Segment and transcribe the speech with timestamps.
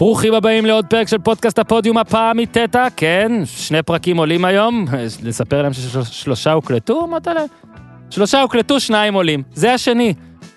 [0.00, 4.84] ברוכים הבאים לעוד פרק של פודקאסט הפודיום הפעם מטטה, כן, שני פרקים עולים היום,
[5.22, 7.44] נספר להם ששלושה הוקלטו, מוטלה?
[8.10, 10.14] שלושה הוקלטו, שניים עולים, זה השני.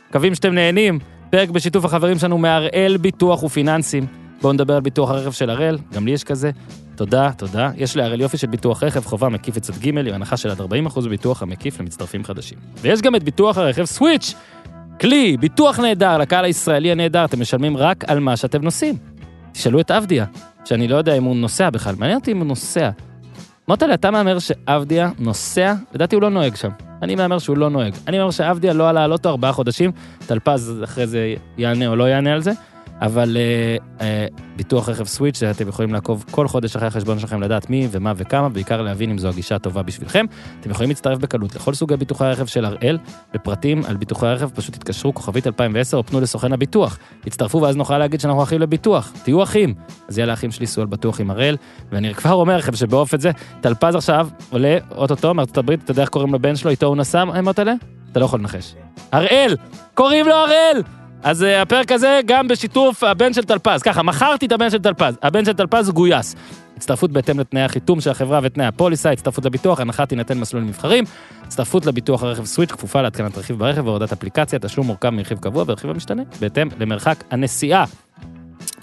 [0.09, 4.05] מקווים שאתם נהנים, פרק בשיתוף החברים שלנו מהראל ביטוח ופיננסים.
[4.41, 6.51] בואו נדבר על ביטוח הרכב של הראל, גם לי יש כזה.
[6.95, 7.71] תודה, תודה.
[7.77, 11.09] יש להראל יופי של ביטוח רכב, חובה מקיף לצד ג' עם הנחה של עד 40%
[11.09, 12.57] ביטוח המקיף למצטרפים חדשים.
[12.81, 14.33] ויש גם את ביטוח הרכב סוויץ',
[15.01, 18.95] כלי, ביטוח נהדר לקהל הישראלי הנהדר, אתם משלמים רק על מה שאתם נוסעים.
[19.53, 20.25] תשאלו את אבדיה,
[20.65, 22.89] שאני לא יודע אם הוא נוסע בכלל, מעניין אותי אם הוא נוסע.
[23.67, 25.73] מוטלה, אתה מהמר שאבדיה נוסע?
[25.93, 26.69] לדעתי הוא לא נוהג שם.
[27.01, 27.93] אני מהמר שהוא לא נוהג.
[28.07, 29.91] אני מהמר שאבדיה לא עלה על אוטו ארבעה חודשים,
[30.27, 32.51] טלפז אחרי זה יענה או לא יענה על זה,
[33.01, 37.69] אבל אה, אה, ביטוח רכב סוויץ', אתם יכולים לעקוב כל חודש אחרי החשבון שלכם לדעת
[37.69, 40.25] מי ומה וכמה, בעיקר להבין אם זו הגישה הטובה בשבילכם.
[40.59, 42.97] אתם יכולים להצטרף בקלות לכל סוגי ביטוחי הרכב של הראל,
[43.33, 46.97] לפרטים על ביטוחי הרכב פשוט תתקשרו כוכבית 2010 או פנו לסוכן הביטוח.
[47.27, 49.73] הצטרפו ואז נוכל להגיד שאנחנו אחים לביטוח, תהיו אחים.
[50.07, 51.57] אז יאללה אחים שלי, סעו על בטוח עם הראל,
[51.91, 56.09] ואני כבר אומר לכם שבאופן זה, טלפז עכשיו עולה אוטוטו מארצות הברית, אתה יודע איך
[56.09, 57.73] קוראים לבן שלו, איתו הוא נסע, מוטלה?
[58.11, 58.75] אתה לא יכול לנחש.
[59.11, 59.55] הראל!
[59.93, 61.02] קוראים לו הראל!
[61.23, 63.81] אז uh, הפרק הזה גם בשיתוף הבן של טלפז.
[63.81, 65.17] ככה, מכרתי את הבן של טלפז.
[65.21, 66.35] הבן של טלפז גויס.
[66.77, 71.03] הצטרפות בהתאם לתנאי החיתום של החברה ותנאי הפוליסה, הצטרפות לביטוח, הנחה תינתן מסלול נבחרים,
[71.43, 75.89] הצטרפות לביטוח הרכב Switch כפופה להתקנת רכיב ברכב והורדת אפליקציה, תשלום מורכב מרכיב קבוע ורכיב
[75.89, 77.85] המשתנה, בהתאם למרחק הנסיעה.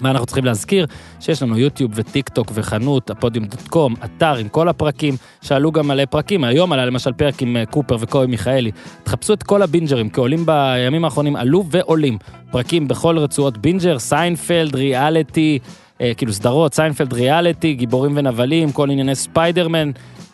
[0.01, 0.85] מה אנחנו צריכים להזכיר?
[1.19, 5.87] שיש לנו יוטיוב וטיק טוק וחנות, הפודיום dot com, אתר עם כל הפרקים, שעלו גם
[5.87, 8.71] מלא פרקים, היום עלה למשל פרק עם אה, קופר וקובי מיכאלי.
[9.03, 12.17] תחפשו את כל הבינג'רים, כי עולים בימים האחרונים, עלו ועולים.
[12.51, 15.59] פרקים בכל רצועות בינג'ר, סיינפלד, ריאליטי,
[16.01, 19.91] אה, כאילו סדרות, סיינפלד ריאליטי, גיבורים ונבלים, כל ענייני ספיידרמן.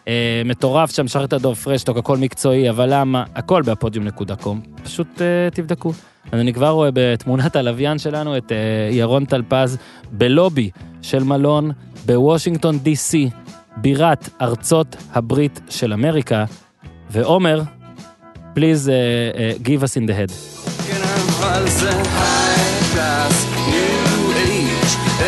[0.08, 3.24] אה, מטורף שם, שחרר את הדוב פרשטוק, הכל מקצועי, אבל למה?
[3.36, 4.62] הכל בהפודיום.com.
[4.84, 5.92] פשוט אה, תבדקו.
[6.32, 8.58] אז אני כבר רואה בתמונת הלוויין שלנו את אה,
[8.92, 9.78] ירון טלפז
[10.12, 10.70] בלובי
[11.02, 11.72] של מלון
[12.06, 13.30] בוושינגטון די.סי,
[13.78, 16.46] בירת ארצות הברית של אמריקה,
[17.10, 17.62] ועומר,
[18.56, 20.32] please uh, uh, give us in the head.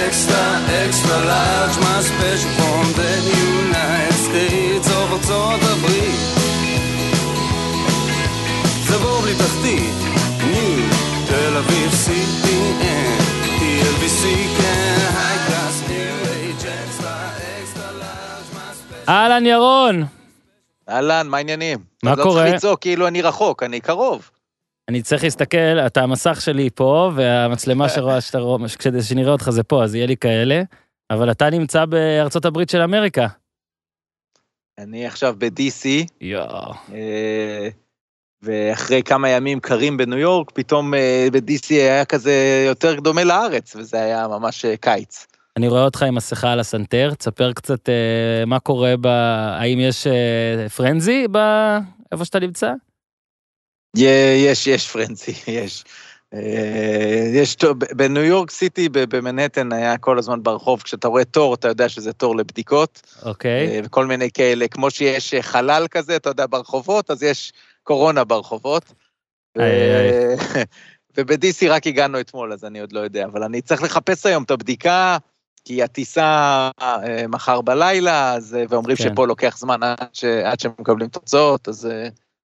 [0.08, 0.44] extra,
[0.84, 3.14] extra large, my special from the
[3.48, 6.20] United States of ארצות הברית.
[8.88, 10.09] זה בור בלי תחתית,
[11.60, 11.92] אביב,
[13.60, 14.26] TLBC,
[14.58, 19.10] כן, אקסטרה, אקסטרה לארג'.
[19.10, 20.04] אהלן ירון!
[20.90, 21.80] אהלן, מה העניינים?
[22.04, 22.42] מה קורה?
[22.42, 24.30] לא צריך לצעוק כאילו אני רחוק, אני קרוב.
[24.90, 29.64] אני צריך להסתכל, אתה המסך שלי פה, והמצלמה שרואה, שאתה רואה, כדי שנראה אותך זה
[29.64, 30.62] פה, אז יהיה לי כאלה,
[31.10, 33.28] אבל אתה נמצא בארצות הברית של אמריקה.
[34.78, 35.88] אני עכשיו ב-DC,
[36.22, 36.74] יואו.
[38.44, 44.02] ואחרי כמה ימים קרים בניו יורק, פתאום אה, ב-DC היה כזה יותר דומה לארץ, וזה
[44.02, 45.28] היה ממש אה, קיץ.
[45.58, 49.08] אני רואה אותך עם מסכה על הסנטר, תספר קצת אה, מה קורה ב...
[49.60, 52.74] האם יש אה, פרנזי באיפה שאתה נמצא?
[53.98, 55.84] יש, יש פרנזי, יש.
[56.34, 57.58] אה, יש,
[57.96, 62.36] בניו יורק סיטי, במנהטן, היה כל הזמן ברחוב, כשאתה רואה תור, אתה יודע שזה תור
[62.36, 63.02] לבדיקות.
[63.26, 63.68] אוקיי.
[63.68, 67.54] אה, וכל מיני כאלה, כמו שיש חלל כזה, אתה יודע, ברחובות, אז יש
[67.90, 68.94] קורונה ברחובות.
[71.18, 74.52] וב-DC רק הגענו אתמול, אז אני עוד לא יודע, אבל אני צריך לחפש היום את
[74.52, 75.18] הבדיקה,
[75.66, 79.04] כי הטיסה אה, מחר בלילה, אז, ואומרים כן.
[79.04, 81.90] שפה לוקח זמן עד, ש, עד שמקבלים תוצאות, אז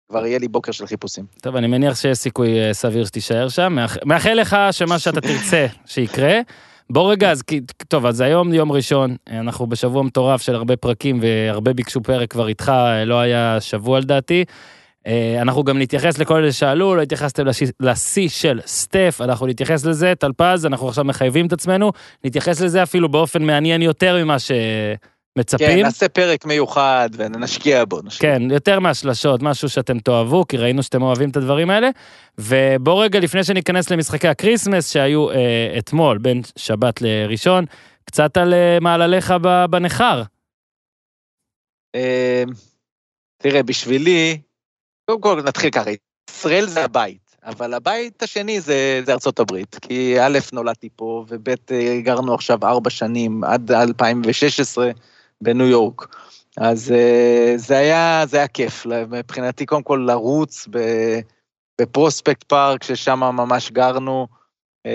[0.10, 1.26] כבר יהיה לי בוקר של חיפושים.
[1.42, 3.78] טוב, אני מניח שיש סיכוי אה, סביר שתישאר שם.
[4.06, 6.40] מאחל לך שמה שאתה תרצה שיקרה.
[6.90, 7.44] בוא רגע, אז
[7.88, 12.48] טוב, אז היום יום ראשון, אנחנו בשבוע מטורף של הרבה פרקים והרבה ביקשו פרק כבר
[12.48, 12.72] איתך,
[13.06, 14.46] לא היה שבוע לדעתי.
[15.08, 17.44] אה, אנחנו גם נתייחס לכל אלה שאלו, לא התייחסתם
[17.80, 21.92] לשיא של סטף, אנחנו נתייחס לזה, טלפז, אנחנו עכשיו מחייבים את עצמנו,
[22.24, 24.52] נתייחס לזה אפילו באופן מעניין יותר ממה ש...
[25.40, 25.68] מצפים.
[25.68, 28.02] כן, נעשה פרק מיוחד ונשקיע בו.
[28.04, 28.36] נשקיע.
[28.36, 31.90] כן, יותר מהשלשות, משהו שאתם תאהבו, כי ראינו שאתם אוהבים את הדברים האלה.
[32.38, 37.66] ובוא רגע, לפני שניכנס למשחקי הקריסמס שהיו אה, אתמול, בין שבת לראשון,
[38.06, 39.34] קצת על אה, מעלליך
[39.70, 40.24] בניכר.
[41.96, 42.44] אה,
[43.38, 44.38] תראה, בשבילי,
[45.10, 45.90] קודם כל נתחיל ככה,
[46.30, 47.36] ישראל זה הבית.
[47.44, 52.60] אבל הבית השני זה, זה ארצות הברית, כי א', נולדתי פה, וב', אה, גרנו עכשיו
[52.64, 54.92] ארבע שנים, עד 2016,
[55.42, 56.16] בניו יורק.
[56.58, 60.68] אז uh, זה היה, זה היה כיף, מבחינתי קודם כל לרוץ
[61.82, 64.28] בפרוספקט פארק, ששם ממש גרנו,
[64.88, 64.92] uh,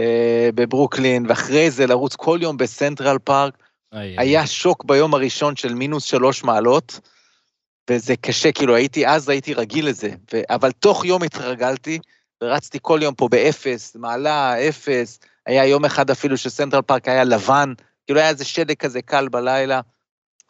[0.54, 3.54] בברוקלין, ואחרי זה לרוץ כל יום בסנטרל פארק.
[3.92, 4.46] היה.
[4.46, 7.00] שוק ביום הראשון של מינוס שלוש מעלות,
[7.90, 11.98] וזה קשה, כאילו הייתי, אז הייתי רגיל לזה, ו, אבל תוך יום התרגלתי,
[12.42, 17.72] ורצתי כל יום פה באפס, מעלה, אפס, היה יום אחד אפילו שסנטרל פארק היה לבן,
[18.06, 19.80] כאילו היה איזה שלג כזה קל בלילה.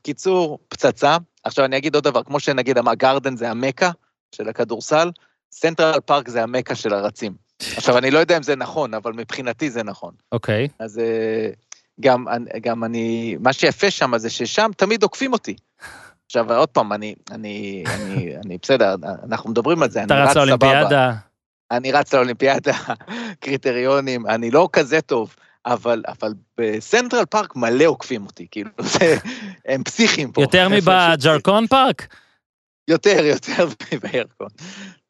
[0.03, 1.17] קיצור, פצצה.
[1.45, 3.91] עכשיו אני אגיד עוד דבר, כמו שנגיד הגרדן זה המכה
[4.35, 5.11] של הכדורסל,
[5.53, 7.35] סנטרל פארק זה המכה של הרצים.
[7.77, 10.15] עכשיו, אני לא יודע אם זה נכון, אבל מבחינתי זה נכון.
[10.33, 10.67] אוקיי.
[10.67, 10.75] Okay.
[10.79, 11.51] אז אה,
[12.01, 12.27] גם,
[12.61, 15.57] גם אני, מה שיפה שם זה ששם תמיד עוקפים אותי.
[16.37, 18.95] עכשיו, עוד פעם, אני, אני, אני, אני בסדר,
[19.25, 21.13] אנחנו מדברים על זה, אני רץ לאולימפיאדה.
[21.71, 22.73] אני רץ לאולימפיאדה,
[23.41, 25.37] קריטריונים, אני לא כזה טוב,
[25.67, 29.17] אבל, אבל בסנטרל פארק מלא עוקפים אותי, כאילו, זה,
[29.67, 30.43] הם פסיכים פה.
[30.43, 32.07] יותר מבג'רקון פארק?
[32.89, 34.49] יותר, יותר מבירקון.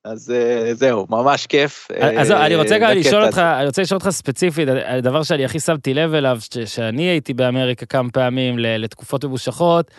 [0.04, 1.88] אז אה, זהו, ממש כיף.
[2.18, 5.94] אז אני רוצה גם לשאול אותך, אני רוצה לשאול אותך ספציפית, הדבר שאני הכי שמתי
[5.94, 9.90] לב אליו, שאני הייתי באמריקה כמה פעמים לתקופות ממושכות,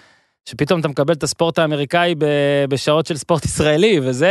[0.50, 2.16] שפתאום אתה מקבל את הספורט האמריקאי
[2.70, 4.30] בשעות של ספורט ישראלי, וזה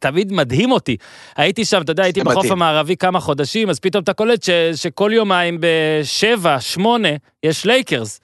[0.00, 0.96] תמיד מדהים אותי.
[1.36, 4.44] הייתי שם, אתה יודע, הייתי בחוף המערבי כמה חודשים, אז פתאום אתה קולט
[4.74, 7.08] שכל יומיים בשבע, שמונה,
[7.42, 8.20] יש לייקרס,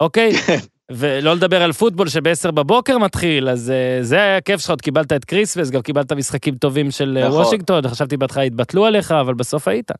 [0.00, 0.32] אוקיי?
[0.92, 5.12] ולא לדבר על פוטבול שבעשר בבוקר מתחיל, אז uh, זה היה הכיף שלך, עוד קיבלת
[5.12, 7.40] את Christmas, גם קיבלת משחקים טובים של נכון.
[7.40, 9.90] וושינגטון, חשבתי בהתחלה התבטלו עליך, אבל בסוף היית.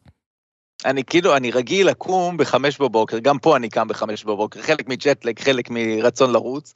[0.85, 4.95] אני כאילו, אני רגיל לקום בחמש בבוקר, גם פה אני קם בחמש בבוקר, חלק מ
[4.95, 6.75] jet lag, חלק מרצון לרוץ,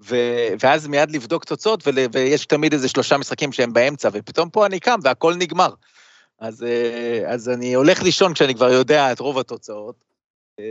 [0.00, 0.16] ו,
[0.60, 4.80] ואז מיד לבדוק תוצאות, ול, ויש תמיד איזה שלושה משחקים שהם באמצע, ופתאום פה אני
[4.80, 5.70] קם והכל נגמר.
[6.40, 10.04] אז, אה, אז אני הולך לישון כשאני כבר יודע את רוב התוצאות.
[10.60, 10.64] אה,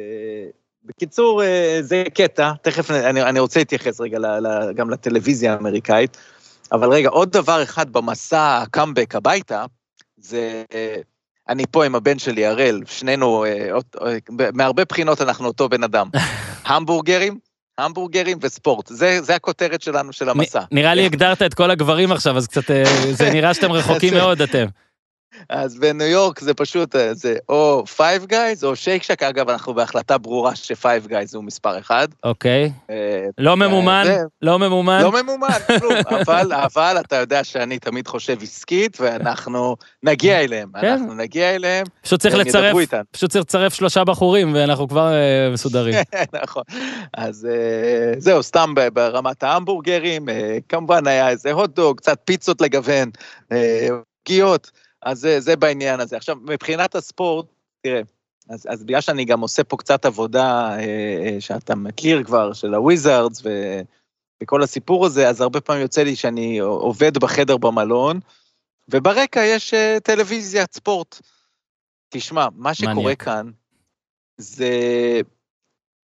[0.83, 6.18] בקיצור, אה, זה קטע, תכף אני, אני רוצה להתייחס רגע ל, ל, גם לטלוויזיה האמריקאית,
[6.71, 9.65] אבל רגע, עוד דבר אחד במסע הקאמבק הביתה,
[10.18, 10.63] זה
[11.50, 13.69] אני פה עם הבן שלי, הראל, שנינו, אה,
[14.01, 14.18] אה,
[14.54, 16.10] מהרבה בחינות אנחנו אותו בן אדם.
[16.66, 17.38] המבורגרים,
[17.78, 20.62] המבורגרים וספורט, זה, זה הכותרת שלנו של המסע.
[20.72, 24.42] נראה לי הגדרת את כל הגברים עכשיו, אז קצת, אה, זה נראה שאתם רחוקים מאוד
[24.42, 24.66] אתם.
[25.50, 29.74] אז בניו יורק זה פשוט, אה, זה או פייב גייז או שייק שק, אגב, אנחנו
[29.74, 32.07] בהחלטה ברורה שפייב גייז הוא מספר אחד.
[32.24, 32.71] אוקיי.
[32.89, 34.03] אה, לא ממומן?
[34.41, 35.01] לא ממומן?
[35.01, 35.94] לא ממומן, כלום,
[36.65, 40.88] אבל, אתה יודע שאני תמיד חושב עסקית, ואנחנו נגיע אליהם, כן.
[40.88, 42.75] אנחנו נגיע אליהם, פשוט צריך לצרף,
[43.12, 45.95] פשוט צריך לצרף שלושה בחורים, ואנחנו כבר אה, מסודרים.
[46.44, 46.63] נכון,
[47.13, 47.47] אז
[48.18, 50.25] זהו, סתם ברמת ההמבורגרים,
[50.69, 53.09] כמובן היה איזה הוטדוג, קצת פיצות לגוון,
[54.24, 54.71] פגיעות.
[55.05, 56.17] אז זה, זה בעניין הזה.
[56.17, 57.45] עכשיו, מבחינת הספורט,
[57.81, 58.01] תראה,
[58.50, 60.79] אז, אז בגלל שאני גם עושה פה קצת עבודה אה,
[61.25, 63.50] אה, שאתה מכיר כבר, של הוויזארדס ו,
[64.44, 68.19] וכל הסיפור הזה, אז הרבה פעמים יוצא לי שאני עובד בחדר במלון,
[68.89, 71.21] וברקע יש אה, טלוויזיית ספורט.
[72.09, 73.23] תשמע, מה שקורה מניאק.
[73.23, 73.51] כאן,
[74.38, 74.71] זה,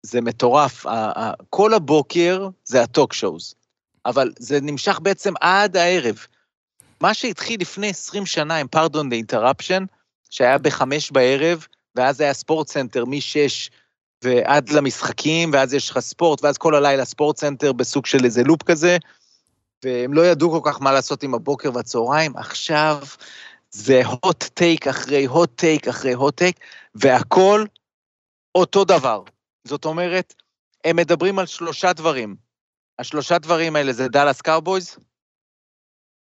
[0.03, 0.85] זה מטורף.
[1.49, 3.55] כל הבוקר זה ה talk shows,
[4.05, 6.25] אבל זה נמשך בעצם עד הערב.
[7.01, 9.85] מה שהתחיל לפני 20 שנה עם Pardon the Interruption,
[10.29, 13.69] שהיה בחמש בערב, ואז היה SportsCenter משש
[14.23, 18.97] ועד למשחקים, ואז יש לך ספורט, ואז כל הלילה SportsCenter בסוג של איזה loop כזה,
[19.83, 22.99] והם לא ידעו כל כך מה לעשות עם הבוקר והצהריים, עכשיו
[23.71, 26.59] זה hot take אחרי hot take אחרי hot take,
[26.95, 27.65] והכל
[28.55, 29.23] אותו דבר.
[29.63, 30.33] זאת אומרת,
[30.85, 32.35] הם מדברים על שלושה דברים.
[32.99, 34.97] השלושה דברים האלה זה דאלאס קאובויז,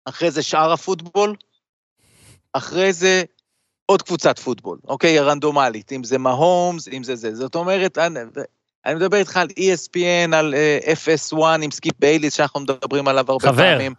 [0.06, 1.34] אחרי זה שאר הפוטבול,
[2.52, 3.22] אחרי זה
[3.86, 5.20] עוד קבוצת פוטבול, אוקיי?
[5.20, 7.34] רנדומלית, אם זה מהומס, אם זה זה.
[7.34, 8.20] זאת אומרת, אני,
[8.86, 13.48] אני מדבר איתך על ESPN, על uh, FS1 עם סקיפ בייליס, שאנחנו מדברים עליו הרבה
[13.48, 13.56] חבר.
[13.56, 13.94] פעמים.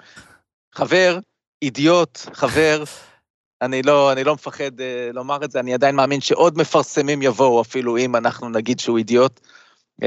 [0.75, 1.19] חבר,
[1.61, 2.83] אידיוט, חבר.
[3.61, 7.61] אני לא, אני לא מפחד uh, לומר את זה, אני עדיין מאמין שעוד מפרסמים יבואו,
[7.61, 9.39] אפילו אם אנחנו נגיד שהוא אידיוט.
[10.01, 10.05] Uh,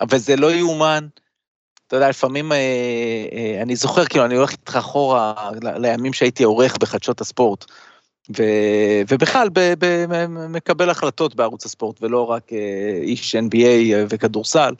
[0.00, 1.06] אבל זה לא יאומן.
[1.86, 2.58] אתה יודע, לפעמים, אה,
[3.32, 7.64] אה, אני זוכר, כאילו, אני הולך איתך אחורה לימים שהייתי עורך בחדשות הספורט,
[8.38, 8.42] ו,
[9.08, 14.74] ובכלל, ב, ב, מקבל החלטות בערוץ הספורט, ולא רק אה, איש NBA וכדורסל.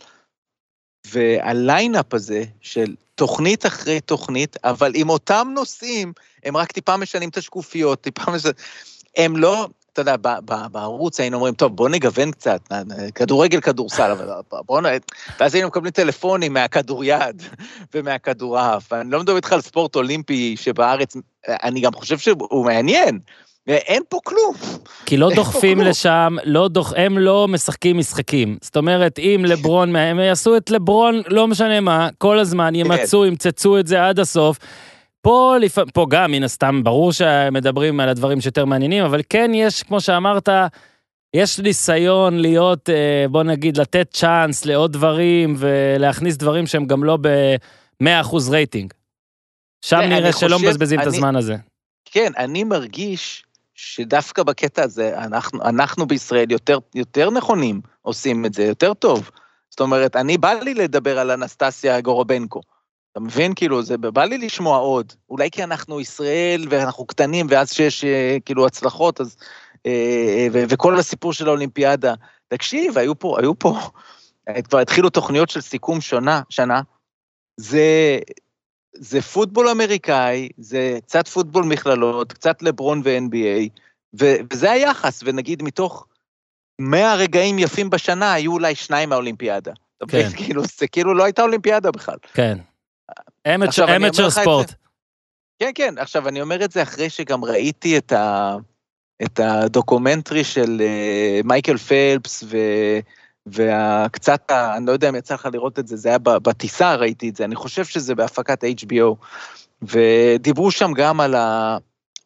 [1.06, 6.12] והליינאפ הזה של תוכנית אחרי תוכנית, אבל עם אותם נושאים,
[6.44, 8.54] הם רק טיפה משנים את השקופיות, טיפה משנים...
[9.16, 9.68] הם לא,
[10.00, 10.16] אתה יודע,
[10.72, 12.60] בערוץ היינו אומרים, טוב, בוא נגוון קצת,
[13.14, 14.26] כדורגל, כדורסל, אבל
[14.66, 14.84] בוא נ...
[15.40, 17.42] ואז היינו מקבלים טלפונים מהכדוריד
[17.94, 18.92] ומהכדורעף.
[18.92, 21.16] אני לא מדבר איתך על ספורט אולימפי שבארץ,
[21.48, 23.18] אני גם חושב שהוא מעניין.
[23.66, 24.54] אין פה כלום.
[25.06, 28.58] כי לא דוחפים לשם, לא דוח, הם לא משחקים משחקים.
[28.60, 32.74] זאת אומרת, אם לברון, הם יעשו את לברון, לא משנה מה, כל הזמן כן.
[32.74, 34.58] ימצאו, ימצצו את זה עד הסוף.
[35.26, 35.78] פה, לפ...
[35.94, 40.48] פה גם, מן הסתם, ברור שמדברים על הדברים שיותר מעניינים, אבל כן יש, כמו שאמרת,
[41.34, 47.18] יש ניסיון להיות, אה, בוא נגיד, לתת צ'אנס לעוד דברים ולהכניס דברים שהם גם לא
[47.20, 48.92] ב-100% רייטינג.
[49.84, 51.56] שם נראה שלא מבזבזים את הזמן הזה.
[52.04, 58.64] כן, אני מרגיש שדווקא בקטע הזה, אנחנו, אנחנו בישראל יותר, יותר נכונים עושים את זה,
[58.64, 59.30] יותר טוב.
[59.70, 62.60] זאת אומרת, אני בא לי לדבר על אנסטסיה גורובנקו.
[63.16, 63.52] אתה מבין?
[63.54, 65.12] כאילו, זה בא לי לשמוע עוד.
[65.30, 69.36] אולי כי אנחנו ישראל ואנחנו קטנים, ואז שיש אה, כאילו הצלחות, אז...
[69.86, 72.14] אה, ו- וכל הסיפור של האולימפיאדה.
[72.48, 73.78] תקשיב, היו פה, היו פה,
[74.64, 76.80] כבר התחילו תוכניות של סיכום שונה, שנה.
[77.56, 78.18] זה,
[78.94, 83.68] זה פוטבול אמריקאי, זה קצת פוטבול מכללות, קצת לברון ו-NBA,
[84.20, 86.06] ו- וזה היחס, ונגיד מתוך
[86.78, 89.72] 100 רגעים יפים בשנה, היו אולי שניים מהאולימפיאדה.
[90.08, 90.28] כן.
[90.36, 92.16] כאילו, זה כאילו לא הייתה אולימפיאדה בכלל.
[92.34, 92.58] כן.
[93.96, 94.74] אמצ'ר ספורט.
[95.58, 98.56] כן, כן, עכשיו אני אומר את זה אחרי שגם ראיתי את, ה,
[99.22, 102.56] את הדוקומנטרי של uh, מייקל פלפס, ו,
[103.46, 107.36] וקצת, אני לא יודע אם יצא לך לראות את זה, זה היה בטיסה ראיתי את
[107.36, 109.14] זה, אני חושב שזה בהפקת HBO,
[109.82, 111.78] ודיברו שם גם על ה...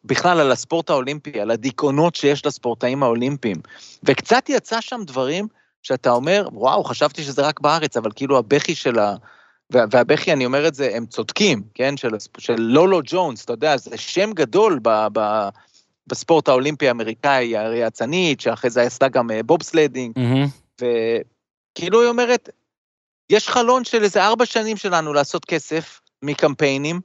[0.05, 3.57] בכלל על הספורט האולימפי, על הדיכאונות שיש לספורטאים האולימפיים,
[4.03, 5.47] וקצת יצא שם דברים
[5.83, 9.15] שאתה אומר, וואו, חשבתי שזה רק בארץ, אבל כאילו הבכי של ה...
[9.71, 11.97] והבכי, אני אומר את זה, הם צודקים, כן?
[11.97, 15.49] של, של לולו ג'ונס, אתה יודע, זה שם גדול ב, ב,
[16.07, 20.81] בספורט האולימפי האמריקאי, הרי אצנית, שאחרי זה עשתה גם אה, bobsledding, mm-hmm.
[20.81, 22.49] וכאילו היא אומרת,
[23.29, 27.01] יש חלון של איזה ארבע שנים שלנו לעשות כסף מקמפיינים,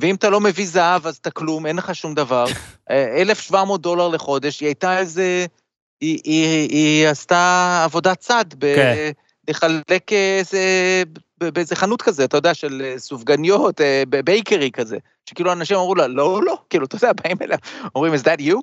[0.00, 2.44] ואם אתה לא מביא זהב אז אתה כלום, אין לך שום דבר.
[2.90, 5.46] 1,700 אה, דולר לחודש, היא הייתה איזה,
[6.00, 9.10] היא, היא, היא עשתה עבודת צד, ב, כן.
[9.48, 10.58] לחלק איזה,
[11.40, 16.06] באיזה חנות כזה, אתה יודע, של אה, סופגניות, אה, בייקרי כזה, שכאילו אנשים אמרו לה,
[16.06, 17.56] לא, לא, כאילו, אתה יודע, באים אליה,
[17.94, 18.60] אומרים, is that you?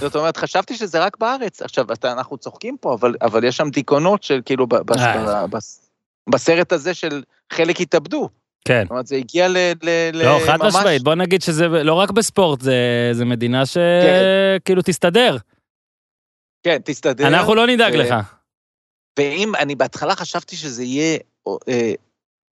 [0.00, 1.62] זאת אומרת, חששתי שזה רק בארץ.
[1.62, 4.66] עכשיו, אנחנו צוחקים פה, אבל, אבל יש שם דיכאונות של כאילו,
[6.30, 7.22] בסרט הזה של
[7.52, 8.28] חלק התאבדו.
[8.64, 8.82] כן.
[8.82, 9.56] זאת אומרת, זה הגיע ל...
[9.82, 12.74] ל לא, חד משמעית, בוא נגיד שזה לא רק בספורט, זה,
[13.12, 14.92] זה מדינה שכאילו כן.
[14.92, 15.36] תסתדר.
[16.62, 17.28] כן, תסתדר.
[17.28, 17.96] אנחנו לא נדאג ו...
[17.96, 18.14] לך.
[19.18, 21.92] ואם, אני בהתחלה חשבתי שזה יהיה, אה,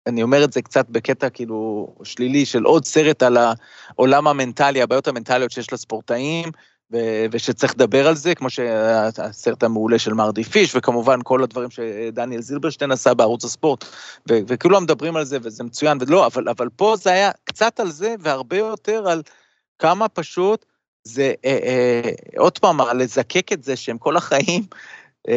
[0.08, 5.08] אני אומר את זה קצת בקטע כאילו שלילי, של עוד סרט על העולם המנטלי, הבעיות
[5.08, 6.48] המנטליות שיש לספורטאים,
[6.92, 12.40] ו- ושצריך לדבר על זה, כמו שהסרט המעולה של מרדי פיש, וכמובן כל הדברים שדניאל
[12.40, 13.84] זילברשטיין עשה בערוץ הספורט,
[14.30, 17.90] ו- וכולם מדברים על זה, וזה מצוין, ולא, אבל, אבל פה זה היה קצת על
[17.90, 19.22] זה, והרבה יותר על
[19.78, 20.64] כמה פשוט
[21.04, 24.62] זה, אה, אה, עוד פעם, לזקק את זה שהם כל החיים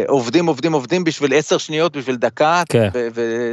[0.08, 2.90] עובדים, עובדים, עובדים בשביל עשר שניות, בשביל דקה, כן.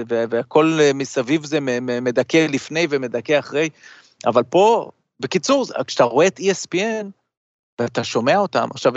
[0.06, 1.58] והכל מסביב זה
[2.02, 3.68] מדכא לפני ומדכא אחרי,
[4.26, 4.90] אבל פה,
[5.20, 7.06] בקיצור, כשאתה רואה את ESPN,
[7.78, 8.68] ואתה שומע אותם.
[8.70, 8.92] עכשיו,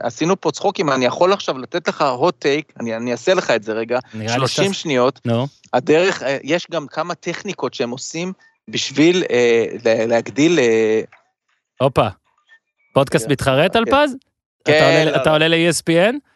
[0.00, 3.62] עשינו פה צחוקים, אני יכול עכשיו לתת לך hot take, אני, אני אעשה לך את
[3.62, 3.98] זה רגע,
[4.28, 4.80] 30 שת...
[4.80, 5.20] שניות.
[5.28, 5.32] No.
[5.72, 8.32] הדרך, אה, יש גם כמה טכניקות שהם עושים
[8.68, 9.64] בשביל אה,
[10.06, 10.58] להגדיל...
[10.58, 11.00] אה,
[11.80, 12.08] הופה,
[12.94, 14.16] פודקאסט מתחרט על פז?
[14.64, 15.12] כן.
[15.16, 16.33] אתה עולה ל-ESPN?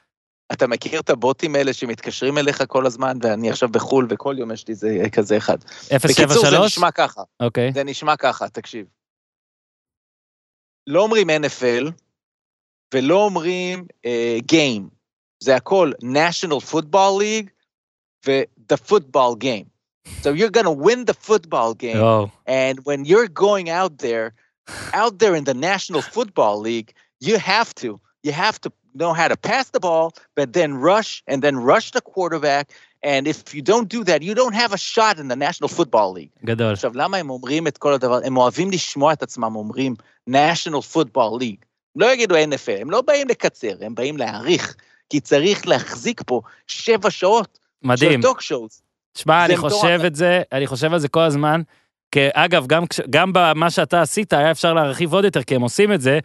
[0.53, 4.69] אתה מכיר את הבוטים האלה שמתקשרים אליך כל הזמן, ואני עכשיו בחו"ל וכל יום יש
[4.69, 5.59] לי זה כזה אחד.
[5.63, 6.21] 073?
[6.21, 7.23] בקיצור, זה נשמע ככה.
[7.41, 7.73] אוקיי.
[7.73, 8.87] זה נשמע ככה, תקשיב.
[10.87, 11.91] לא אומרים NFL,
[12.95, 14.99] ולא אומרים uh, Game.
[15.41, 17.51] זה הכל national football league
[18.27, 19.67] ו-the football game.
[20.23, 22.31] So you're gonna win the football game, oh.
[22.47, 24.33] and when you're going out there,
[24.93, 29.29] out there in the national football league, you have to, you have to know how
[29.35, 30.07] to pass the ball,
[30.39, 32.65] but then rush and then rush the quarterback.
[33.13, 36.13] And if you don't do that, you don't have a shot in the National Football
[36.13, 36.45] League.
[36.45, 36.73] גדול.
[36.73, 38.21] עכשיו, למה הם אומרים את כל הדבר?
[38.25, 39.95] הם אוהבים לשמוע את עצמם אומרים
[40.31, 41.65] national football league.
[41.97, 44.77] לא יגידו NFL, הם לא באים לקצר, הם באים להעריך,
[45.11, 48.23] כי צריך להחזיק פה שבע שעות מדהים.
[48.23, 48.83] של טוק שואוס.
[49.13, 51.63] תשמע, אני חושב את זה, אני חושב על זה כל הזמן,
[52.13, 55.93] כי אגב, גם, גם במה שאתה עשית, היה אפשר להרחיב עוד יותר, כי הם עושים
[55.93, 56.19] את זה,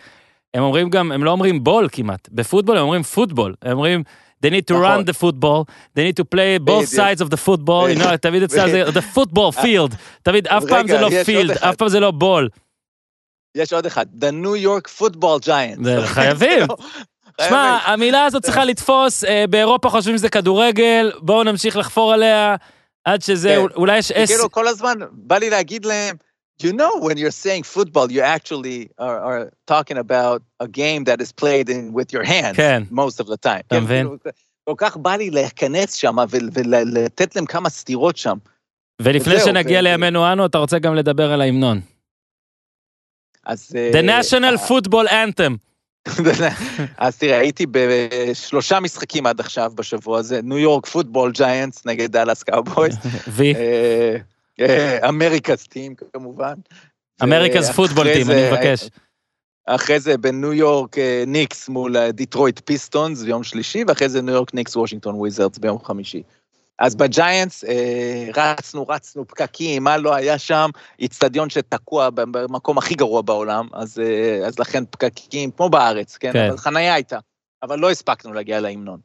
[0.53, 4.03] הם אומרים גם, הם לא אומרים בול כמעט, בפוטבול הם אומרים פוטבול, הם אומרים...
[4.45, 7.87] They need to run the football, they need to play both sides of the football,
[7.89, 11.75] you know, תמיד אצלם זה the football field, תמיד אף פעם זה לא field, אף
[11.75, 12.49] פעם זה לא בול.
[13.55, 15.89] יש עוד אחד, The New York Football Giants.
[16.15, 16.67] חייבים.
[17.41, 22.55] שמע, המילה הזאת צריכה לתפוס, אה, באירופה חושבים שזה כדורגל, בואו נמשיך לחפור עליה,
[23.05, 23.75] עד שזה, כן.
[23.75, 24.11] אולי יש.
[24.11, 26.15] כאילו כל הזמן בא לי להגיד להם,
[26.61, 31.19] you know when you're saying football, you actually are, are talking about a game that
[31.21, 32.83] is played in, with your hands כן.
[32.91, 33.63] most of the time.
[33.67, 34.07] אתה מבין?
[34.63, 38.37] כל כך בא לי להיכנס שם ולתת להם כמה סתירות שם.
[39.01, 41.81] ולפני שנגיע לימינו נו, אתה רוצה גם לדבר על ההמנון.
[43.45, 43.75] אז...
[43.91, 45.57] The uh, National uh, Football Anthem.
[46.97, 52.43] אז תראה, הייתי בשלושה משחקים עד עכשיו בשבוע הזה, ניו יורק football Giants נגד דאלאס
[52.43, 52.95] קאובויס.
[53.35, 53.53] The
[55.09, 56.53] America's team כמובן.
[57.23, 58.89] America's football team, אני מבקש.
[59.65, 64.33] אחרי זה בניו יורק אה, ניקס מול אה, דיטרויט פיסטונס ביום שלישי, ואחרי זה ניו
[64.33, 66.23] יורק ניקס וושינגטון וויזרדס ביום חמישי.
[66.79, 70.69] אז בג'יינטס אה, רצנו, רצנו פקקים, מה לא היה שם?
[70.99, 76.33] איצטדיון שתקוע במקום הכי גרוע בעולם, אז, אה, אז לכן פקקים, כמו בארץ, כן?
[76.33, 76.47] כן.
[76.47, 77.19] אבל חנייה הייתה,
[77.63, 78.99] אבל לא הספקנו להגיע להמנון.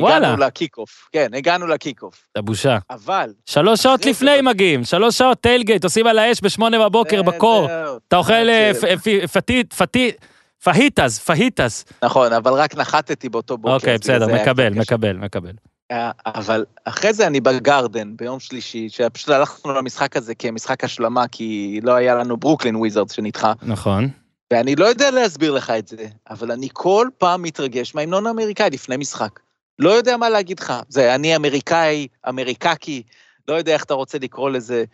[0.00, 0.16] וואלה.
[0.16, 2.24] הגענו ל kick-off, כן, הגענו ל kick-off.
[2.36, 2.78] זה בושה.
[2.90, 3.32] אבל...
[3.46, 7.68] שלוש שעות לפני זה- מגיעים, שלוש שעות tailgate, עושים על האש בשמונה בבוקר בקור.
[8.08, 8.98] אתה אוכל אה, תקשיב.
[9.00, 10.16] פ- פ- פיתית, פיתית,
[10.64, 11.84] fajitas, fajitas.
[12.04, 13.74] נכון, אבל רק נחתתי באותו בוקר.
[13.74, 14.70] אוקיי, בסדר, מקבל.
[14.74, 15.52] מקבל, מקבל.
[15.90, 21.80] אה, אבל אחרי זה אני בגרדן ביום שלישי, שפשוט הלכנו למשחק הזה כמשחק השלמה, כי
[21.82, 24.08] לא היה לנו ברוקלין וויזרדס שנדחה, נכון.
[24.52, 28.96] ואני לא יודע להסביר לך את זה, אבל אני כל פעם מתרגש מההמנון האמריקאי לפני
[28.96, 29.40] משחק.
[29.80, 33.02] לא יודע מה להגיד לך, זה אני אמריקאי, אמריקקי,
[33.48, 34.84] לא יודע איך אתה רוצה לקרוא לזה.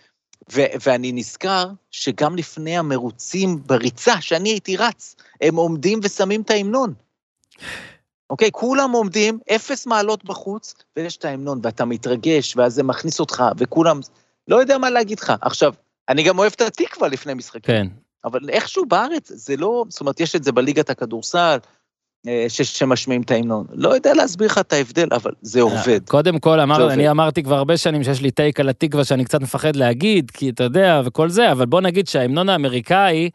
[0.52, 6.95] ו- ואני נזכר שגם לפני המרוצים בריצה, שאני הייתי רץ, הם עומדים ושמים את ההמנון.
[8.31, 13.45] אוקיי, כולם עומדים, אפס מעלות בחוץ, ויש את ההמנון, ואתה מתרגש, ואז זה מכניס אותך,
[13.59, 14.00] וכולם...
[14.49, 15.33] לא יודע מה להגיד לך.
[15.40, 15.75] עכשיו,
[16.09, 17.61] אני גם אוהב את התקווה לפני משחקים.
[17.62, 17.87] כן.
[18.25, 21.59] אבל איכשהו בארץ זה לא, זאת אומרת, יש את זה בליגת הכדורסל,
[22.49, 23.66] ש- שמשמיעים את ההמנון.
[23.73, 26.00] לא יודע להסביר לך את ההבדל, אבל זה עובד.
[26.09, 26.92] קודם כל, אמר, עובד.
[26.92, 30.50] אני אמרתי כבר הרבה שנים שיש לי טייק על התקווה שאני קצת מפחד להגיד, כי
[30.50, 33.30] אתה יודע, וכל זה, אבל בוא נגיד שההמנון האמריקאי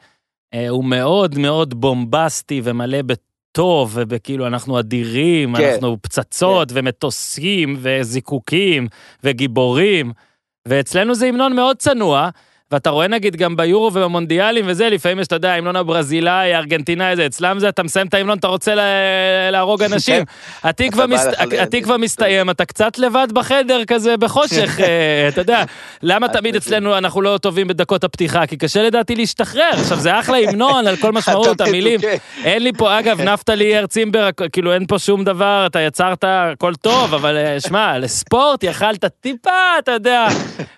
[0.53, 5.69] אה, הוא מאוד מאוד בומבסטי ומלא בטוב, וכאילו אנחנו אדירים, כן.
[5.74, 8.88] אנחנו פצצות ומטוסים וזיקוקים
[9.24, 10.12] וגיבורים,
[10.67, 12.29] ואצלנו זה המנון מאוד צנוע.
[12.71, 17.25] ואתה רואה נגיד גם ביורו ובמונדיאלים וזה, לפעמים יש, אתה יודע, ההמנון הברזילאי, הארגנטינאי, זה,
[17.25, 18.81] אצלם זה, אתה מסיים את ההמנון, אתה רוצה לה-
[19.51, 20.23] להרוג אנשים.
[20.63, 21.25] התקווה, מס...
[21.59, 25.63] התקווה מסתיים, אתה קצת לבד בחדר כזה בחושך, אה, אתה יודע.
[26.03, 28.47] למה תמיד אצלנו אנחנו לא טובים בדקות הפתיחה?
[28.47, 29.69] כי קשה לדעתי להשתחרר.
[29.73, 31.99] עכשיו, זה אחלה המנון על כל משמעות, המילים.
[32.43, 37.13] אין לי פה, אגב, נפתלי הרצימבר, כאילו אין פה שום דבר, אתה יצרת, הכל טוב,
[37.13, 39.49] אבל אה, שמע, לספורט יכלת טיפה,
[39.79, 40.27] אתה יודע,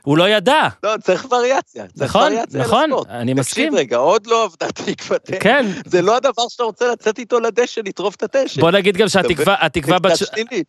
[0.02, 0.68] הוא לא ידע.
[0.84, 1.83] לא, צריך וריאציה.
[1.98, 3.08] נכון, וריאציה נכון, לספורט.
[3.10, 3.66] אני מסכים.
[3.66, 5.18] תקשיב רגע, עוד לא עבדה תקווה.
[5.40, 8.62] כן, זה לא הדבר שאתה רוצה לצאת איתו לדשא, לטרוף את הדשא.
[8.62, 10.12] בוא נגיד גם שהתקווה, התקווה בת...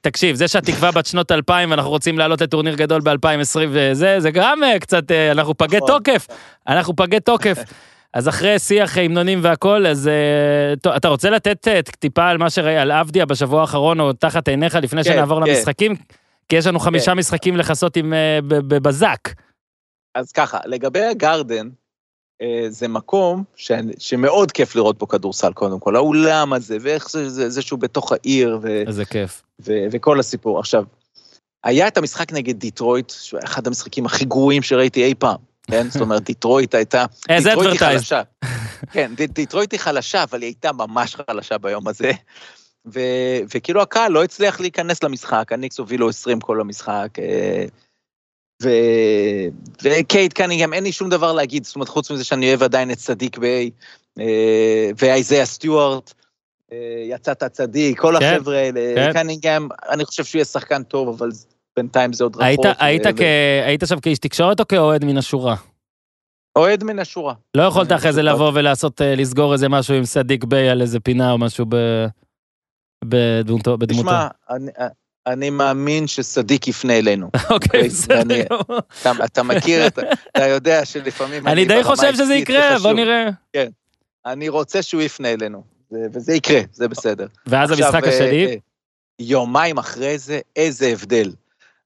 [0.00, 4.64] תקשיב, זה שהתקווה בת שנות 2000 ואנחנו רוצים לעלות לטורניר גדול ב-2020 וזה, זה גם
[4.64, 5.88] אה, קצת, אה, אנחנו פגי נכון.
[5.88, 6.26] תוקף,
[6.68, 7.58] אנחנו פגי תוקף.
[8.14, 12.82] אז אחרי שיח המנונים והכל, אז אה, טוב, אתה רוצה לתת טיפה על מה שראה,
[12.82, 15.50] על עבדיה בשבוע האחרון, או תחת עיניך, לפני כן, שנעבור כן.
[15.50, 15.94] למשחקים?
[16.48, 18.12] כי יש לנו חמישה משחקים לכסות עם
[18.46, 19.18] בבזק.
[20.14, 21.68] אז ככה, לגבי הגרדן,
[22.42, 23.72] אה, זה מקום ש...
[23.98, 25.96] שמאוד כיף לראות בו כדורסל, קודם כל.
[25.96, 28.82] האולם הזה, ואיך זה, זה, זה שהוא בתוך העיר, ו...
[28.86, 29.42] איזה כיף.
[29.60, 30.58] ו- וכל הסיפור.
[30.58, 30.84] עכשיו,
[31.64, 35.90] היה את המשחק נגד דיטרויט, שהוא היה אחד המשחקים הכי גרועים שראיתי אי פעם, כן?
[35.90, 37.04] זאת אומרת, דיטרויט הייתה...
[37.28, 37.50] איזה.
[37.78, 38.22] חלשה.
[38.92, 42.12] כן, דיטרויט היא חלשה, אבל היא הייתה ממש חלשה ביום הזה.
[42.94, 47.08] ו- וכאילו הקהל לא הצליח להיכנס למשחק, הניקס הובילו 20 כל המשחק.
[48.66, 49.46] אה,
[49.82, 52.90] ו- וקייד קנינגהם, אין לי שום דבר להגיד, זאת אומרת, חוץ מזה שאני אוהב עדיין
[52.90, 53.70] את סדיק ביי,
[54.20, 56.12] אה, ואייזיה סטיוארט,
[56.72, 59.12] אה, יצאת צדיק, כל כן, החבר'ה האלה, כן.
[59.12, 61.28] קנינגהם, אני חושב שהוא יהיה שחקן טוב, אבל
[61.76, 62.44] בינתיים זה עוד רחוק.
[62.66, 63.20] היית, היית, ו- כ...
[63.66, 65.56] היית שם כאיש תקשורת או כאוהד מן השורה?
[66.56, 67.34] אוהד מן השורה.
[67.56, 71.00] לא יכולת אחרי זה לבוא ולעשות, אה, לסגור איזה משהו עם סדיק ביי על איזה
[71.00, 71.76] פינה או משהו ב...
[73.04, 73.76] בדמותו.
[73.88, 74.70] תשמע, אני-
[75.26, 77.26] אני מאמין שצדיק יפנה אלינו.
[77.34, 78.44] אוקיי, אוקיי, בסדר.
[79.24, 79.98] אתה, מכיר, את-
[80.32, 81.46] אתה יודע שלפעמים...
[81.48, 82.78] אני די חושב שזה יקרה.
[82.78, 83.28] בוא נראה.
[84.26, 85.62] אני רוצה שהוא יפנה אלינו,
[86.12, 87.26] וזה יקרה, זה בסדר.
[87.46, 88.54] ואז המשחק אה, השני, אה,
[89.18, 91.32] יומיים אחרי זה, איזה הבדל.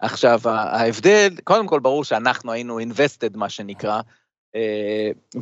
[0.00, 4.00] עכשיו, ההבדל, קודם כל ברור שאנחנו היינו invested, מה שנקרא,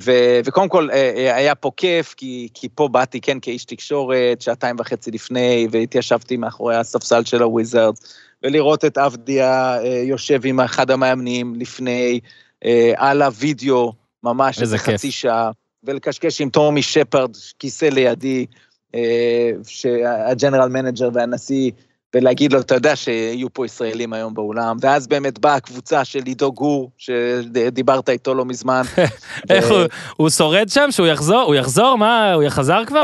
[0.02, 4.40] ו- וקודם כל אה, אה, היה פה כיף, כי, כי פה באתי, כן, כאיש תקשורת,
[4.40, 10.90] שעתיים וחצי לפני, והתיישבתי מאחורי הספסל של הוויזארדס, ולראות את עבדיה אה, יושב עם אחד
[10.90, 12.20] המאמנים לפני,
[12.64, 13.92] אה, על הוידאו,
[14.22, 14.78] ממש איזה.
[14.78, 15.50] חצי שעה,
[15.84, 18.46] ולקשקש עם טומי שפרד, כיסא לידי,
[18.94, 21.70] אה, שה general manager והנשיא,
[22.14, 26.52] ולהגיד לו, אתה יודע שיהיו פה ישראלים היום באולם, ואז באמת באה הקבוצה של עידו
[26.52, 28.82] גור, שדיברת איתו לא מזמן.
[29.50, 30.88] איך אה, הוא- הוא שורד שם?
[30.90, 31.40] שהוא יחזור?
[31.42, 31.96] הוא יחזור?
[31.98, 32.32] מה?
[32.32, 33.00] הוא חזר כבר?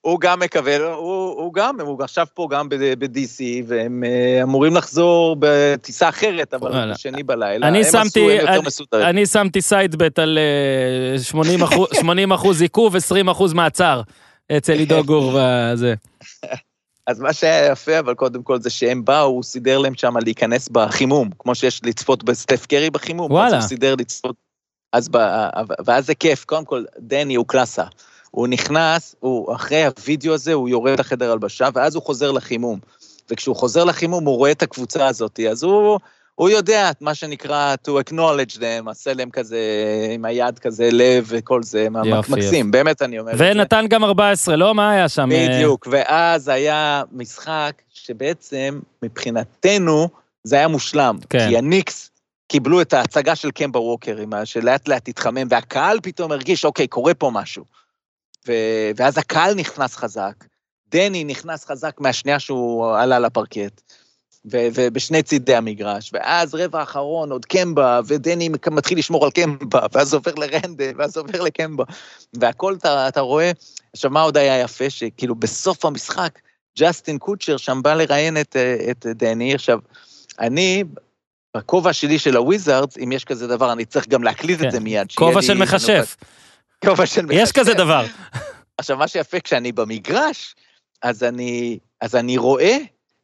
[0.00, 6.08] הוא, גם מקווה, הוא, גם, הוא עכשיו פה גם ב-DC, והם אה, אמורים לחזור בטיסה
[6.08, 6.92] אחרת, אבל.
[6.92, 7.68] בשני בלילה.
[7.68, 8.38] אני שמתי-
[8.94, 14.00] אני- שמתי סיידבט על אה, 80 אחוז- 80 אחוז עיכוב, 20 אחוז מעצר.
[14.56, 15.28] אצל עידו גור
[15.72, 15.94] וזה.
[17.08, 20.68] אז מה שהיה יפה, אבל קודם כל זה שהם באו, הוא סידר להם שם להיכנס
[20.68, 23.32] בחימום, כמו שיש לצפות בסטף קרי בחימום.
[23.32, 23.46] וואלה.
[23.46, 24.36] אז הוא סידר לצפות.
[24.92, 25.16] אז ב...
[25.84, 27.84] ואז זה כיף, קודם כל, דני הוא קלאסה.
[28.30, 32.78] הוא נכנס, הוא, אחרי הווידאו הזה, הוא יורד לחדר הלבשה, ואז הוא חוזר לחימום.
[33.30, 35.98] וכשהוא חוזר לחימום, הוא רואה את הקבוצה הזאת, אז הוא,
[36.38, 39.58] הוא יודע את מה שנקרא to acknowledge them, עשה להם כזה,
[40.10, 42.70] עם היד כזה לב וכל זה, יופי, מקסים, יופי.
[42.70, 43.32] באמת אני אומר.
[43.38, 44.74] ונתן גם 14, לא?
[44.74, 45.28] מה היה שם?
[45.32, 50.08] בדיוק, ואז היה משחק שבעצם, מבחינתנו,
[50.44, 51.18] זה היה מושלם.
[51.30, 51.48] כן.
[51.48, 52.10] כי הניקס
[52.48, 57.30] קיבלו את ההצגה של קמבה ווקר, שלאט לאט התחמם, והקהל פתאום הרגיש, אוקיי, קורה פה
[57.34, 57.64] משהו.
[58.48, 58.52] ו...
[58.96, 60.44] ואז הקהל נכנס חזק,
[60.88, 63.82] דני נכנס חזק מהשנייה שהוא עלה לפרקט.
[64.50, 70.34] ובשני צידי המגרש, ואז רבע האחרון עוד קמבה, ודני מתחיל לשמור על קמבה, ואז עובר
[70.34, 71.84] לרנדל, ואז עובר לקמבה,
[72.34, 73.50] והכל אתה, אתה רואה,
[73.92, 74.90] עכשיו מה עוד היה יפה?
[74.90, 76.38] שכאילו בסוף המשחק,
[76.78, 78.56] ג'סטין קוצ'ר שם בא לראיין את,
[78.90, 79.78] את דני, עכשיו,
[80.40, 80.84] אני,
[81.56, 84.66] בכובע שלי של הוויזארדס, אם יש כזה דבר, אני צריך גם להקליט כן.
[84.66, 85.12] את זה מיד.
[85.14, 86.16] כובע של מכשף.
[86.84, 87.40] כובע של מכשף.
[87.42, 88.06] יש כזה דבר.
[88.78, 90.54] עכשיו, מה שיפה, כשאני במגרש,
[91.02, 92.78] אז אני, אז אני רואה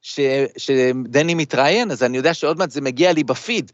[0.05, 0.21] ש,
[0.57, 3.73] שדני מתראיין, אז אני יודע שעוד מעט זה מגיע לי בפיד.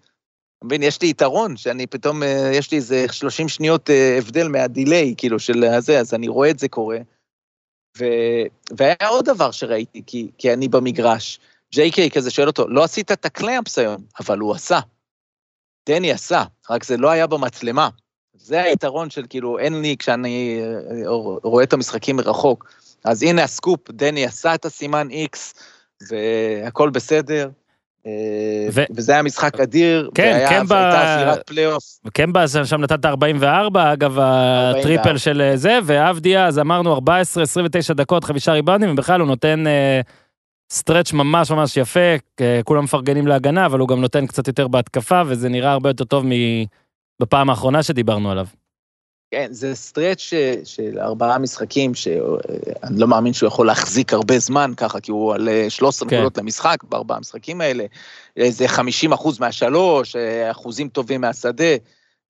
[0.59, 4.49] אתה מבין, יש לי יתרון, שאני פתאום, אה, יש לי איזה 30 שניות אה, הבדל
[4.49, 6.99] מהדיליי, כאילו, של הזה, אז אני רואה את זה קורה.
[7.99, 8.05] ו...
[8.77, 11.41] והיה עוד דבר שראיתי, כי, כי אני במגרש.
[11.73, 14.81] ג'יי קיי כזה שואל אותו, לא עשית את הקלאמפס היום, אבל הוא עשה.
[15.89, 17.89] דני עשה, רק זה לא היה במצלמה.
[18.35, 21.09] זה היתרון של כאילו, אין לי כשאני אה,
[21.43, 22.73] רואה את המשחקים מרחוק.
[23.05, 25.61] אז הנה הסקופ, דני עשה את הסימן X,
[26.09, 27.49] והכל בסדר.
[28.07, 28.83] אה, ו...
[28.95, 31.85] וזה היה משחק אדיר, כן, והיה, כן, והייתה אווירת פלייאוף.
[32.15, 32.31] כן,
[32.65, 34.79] שם נתת 44, אגב, 44.
[34.81, 39.65] הטריפל של אה, זה, ועבדיה, אז אמרנו 14, 29 דקות, חמישה ריבאונדים, ובכלל הוא נותן
[40.73, 42.15] stretch ממש ממש יפה,
[42.65, 46.25] כולם מפרגנים להגנה, אבל הוא גם נותן קצת יותר בהתקפה, וזה נראה הרבה יותר טוב
[47.21, 48.47] מבפעם האחרונה שדיברנו עליו.
[49.31, 50.33] כן, זה סטרץ'
[50.65, 55.49] של ארבעה משחקים, שאני לא מאמין שהוא יכול להחזיק הרבה זמן ככה, כי הוא על
[55.69, 56.17] 13 כן.
[56.17, 57.85] נקודות למשחק בארבעה המשחקים האלה.
[58.49, 60.17] זה 50 אחוז מהשלוש,
[60.51, 61.75] אחוזים טובים מהשדה,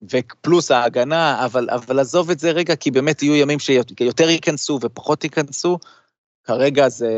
[0.01, 5.23] ופלוס ההגנה, אבל, אבל עזוב את זה רגע, כי באמת יהיו ימים שיותר ייכנסו ופחות
[5.23, 5.77] ייכנסו.
[6.43, 7.09] כרגע זה,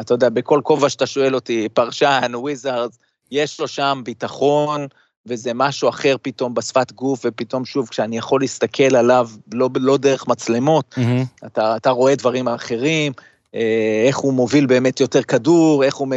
[0.00, 2.98] אתה יודע, בכל כובע שאתה שואל אותי, פרשן, וויזארדס,
[3.30, 4.86] יש לו שם ביטחון,
[5.26, 10.28] וזה משהו אחר פתאום בשפת גוף, ופתאום שוב, כשאני יכול להסתכל עליו, לא, לא דרך
[10.28, 11.46] מצלמות, mm-hmm.
[11.46, 13.12] אתה, אתה רואה דברים אחרים,
[13.54, 16.08] אה, איך הוא מוביל באמת יותר כדור, איך הוא,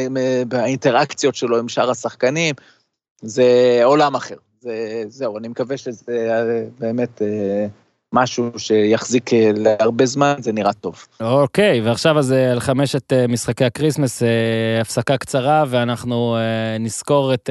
[0.48, 2.56] באינטראקציות שלו עם שאר השחקנים,
[3.22, 4.36] זה עולם אחר.
[4.62, 7.22] זה, זהו, אני מקווה שזה אה, באמת...
[8.14, 11.06] משהו שיחזיק אה, להרבה זמן, זה נראה טוב.
[11.22, 14.24] אוקיי, ועכשיו אז אה, על חמשת אה, משחקי ה Christmas,
[14.82, 16.38] הפסקה קצרה, ואנחנו
[16.80, 17.50] נסקור את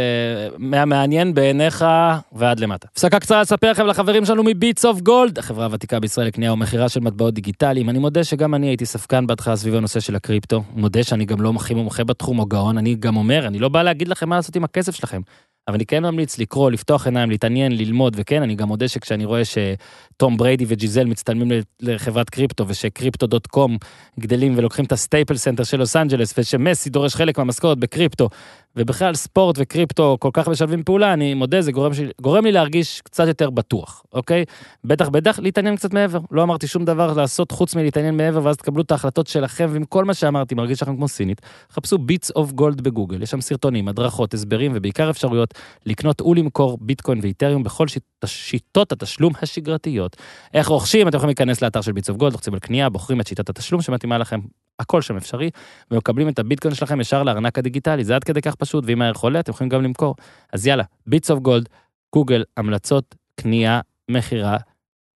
[0.58, 1.84] מהמעניין בעיניך
[2.32, 2.88] ועד למטה.
[2.92, 7.00] הפסקה קצרה לספר לכם לחברים שלנו מביטס אוף גולד, החברה הוותיקה בישראל לקנייה ומכירה של
[7.00, 7.90] מטבעות דיגיטליים.
[7.90, 10.62] אני מודה שגם אני הייתי ספקן בהתחלה סביב הנושא של הקריפטו.
[10.74, 13.82] מודה שאני גם לא הכי מומחה בתחום או גאון, אני גם אומר, אני לא בא
[13.82, 15.20] להגיד לכם מה לעשות עם הכסף שלכם.
[15.68, 19.42] אבל אני כן ממליץ לקרוא, לפתוח עיניים, להתעניין, ללמוד, וכן, אני גם מודה שכשאני רואה
[19.44, 23.76] שתום בריידי וג'יזל מצטלמים לחברת קריפטו, ושקריפטו דוט קום
[24.20, 28.28] גדלים ולוקחים את הסטייפל סנטר של לוס אנג'לס, ושמסי דורש חלק מהמשכורת בקריפטו,
[28.76, 32.00] ובכלל ספורט וקריפטו כל כך משלבים פעולה, אני מודה, זה גורם, ש...
[32.20, 34.44] גורם לי להרגיש קצת יותר בטוח, אוקיי?
[34.85, 38.83] בטח בטח להתעניין קצת מעבר, לא אמרתי שום דבר לעשות חוץ מלהתעניין מעבר, ואז תקבלו
[38.83, 41.40] את ההחלטות שלכם, ועם כל מה שאמרתי, מרגיש לכם כמו סינית,
[41.72, 45.54] חפשו ביטס אוף גולד בגוגל, יש שם סרטונים, הדרכות, הסברים, ובעיקר אפשרויות
[45.87, 48.02] לקנות ולמכור ביטקוין ואיתריום בכל שיט...
[48.24, 50.16] שיטות התשלום השגרתיות.
[50.54, 51.09] איך רוכשים?
[51.09, 53.83] אתם יכולים להיכנס לאתר של ביטס אוף גולד, לוחצים על קנייה, בוחרים את שיטת התשלום
[53.83, 54.40] שמתאימה לכם,
[54.78, 55.50] הכל שם אפשרי,
[55.90, 59.40] ומקבלים את הביטקוין שלכם ישר לארנק הדיגיטלי, זה עד כדי כך פשוט, ואם הערך עולה,
[59.40, 60.14] אתם יכולים גם למכור.
[60.52, 61.68] אז יאללה, ביטס אוף גולד,
[62.14, 63.80] גוגל, המלצות, קנייה,
[64.11, 64.56] מכירה,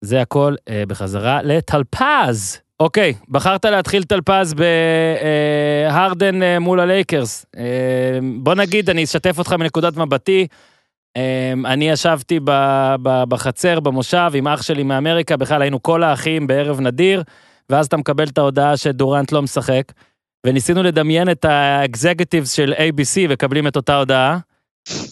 [0.01, 2.65] זה הכל אה, בחזרה לטלפז.
[2.81, 4.55] אוקיי, בחרת להתחיל טלפז
[5.91, 7.47] בהרדן אה, מול הלייקרס.
[7.57, 10.47] אה, בוא נגיד, אני אשתף אותך מנקודת מבטי.
[11.17, 12.41] אה, אני ישבתי
[13.03, 17.23] בחצר, במושב, עם אח שלי מאמריקה, בכלל היינו כל האחים בערב נדיר,
[17.71, 19.93] ואז אתה מקבל את ההודעה שדורנט לא משחק.
[20.47, 24.39] וניסינו לדמיין את האקזקטיבס של ABC מקבלים את אותה הודעה.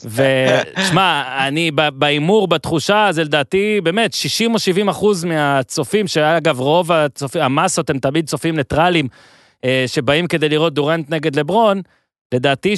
[0.04, 7.42] ושמע, אני בהימור, בתחושה, זה לדעתי, באמת, 60 או 70 אחוז מהצופים, שאגב, רוב הצופים,
[7.42, 9.08] המסות הם תמיד צופים ניטרלים,
[9.64, 11.82] אה, שבאים כדי לראות דורנט נגד לברון,
[12.34, 12.74] לדעתי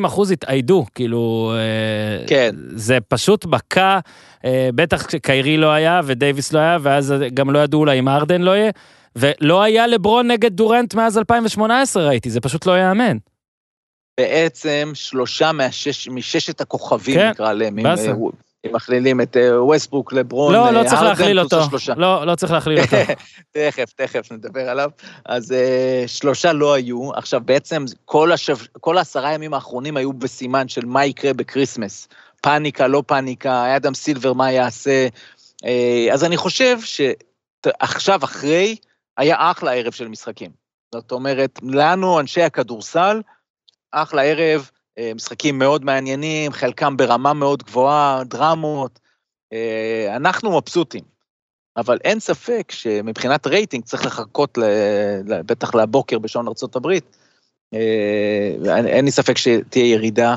[0.00, 2.54] 60-70 אחוז התאיידו, כאילו, אה, כן.
[2.68, 3.98] זה פשוט מכה,
[4.44, 8.42] אה, בטח קיירי לא היה ודייוויס לא היה, ואז גם לא ידעו אולי אם ארדן
[8.42, 8.70] לא יהיה.
[9.16, 13.16] ולא היה לברון נגד דורנט מאז 2018 ראיתי, זה פשוט לא ייאמן.
[14.20, 17.86] בעצם שלושה מהשש, מששת הכוכבים, כן, נקרא להם, עם,
[18.66, 21.60] אם מכלילים את ווסטברוק, לברון, לא, לא צריך להכליל אותו.
[21.96, 22.96] לא, לא צריך להכליל אותו.
[23.50, 24.90] תכף, תכף נדבר עליו.
[25.26, 25.54] אז
[26.06, 27.10] שלושה לא היו.
[27.14, 28.56] עכשיו, בעצם כל, השב...
[28.80, 32.08] כל העשרה ימים האחרונים היו בסימן של מה יקרה ב Christmas.
[32.40, 35.08] פאניקה, לא פאניקה, אדם סילבר, מה יעשה.
[36.12, 38.76] אז אני חושב שעכשיו, אחרי,
[39.16, 40.50] היה אחלה ערב של משחקים.
[40.94, 43.22] זאת אומרת, לנו, אנשי הכדורסל,
[43.92, 49.00] אחלה ערב, אה, משחקים מאוד מעניינים, חלקם ברמה מאוד גבוהה, דרמות.
[49.52, 51.04] אה, אנחנו מבסוטים,
[51.76, 54.58] אבל אין ספק שמבחינת רייטינג צריך לחכות
[55.26, 56.86] בטח לבוקר בשעון ארה"ב.
[57.74, 60.34] אה, אין לי ספק שתהיה ירידה.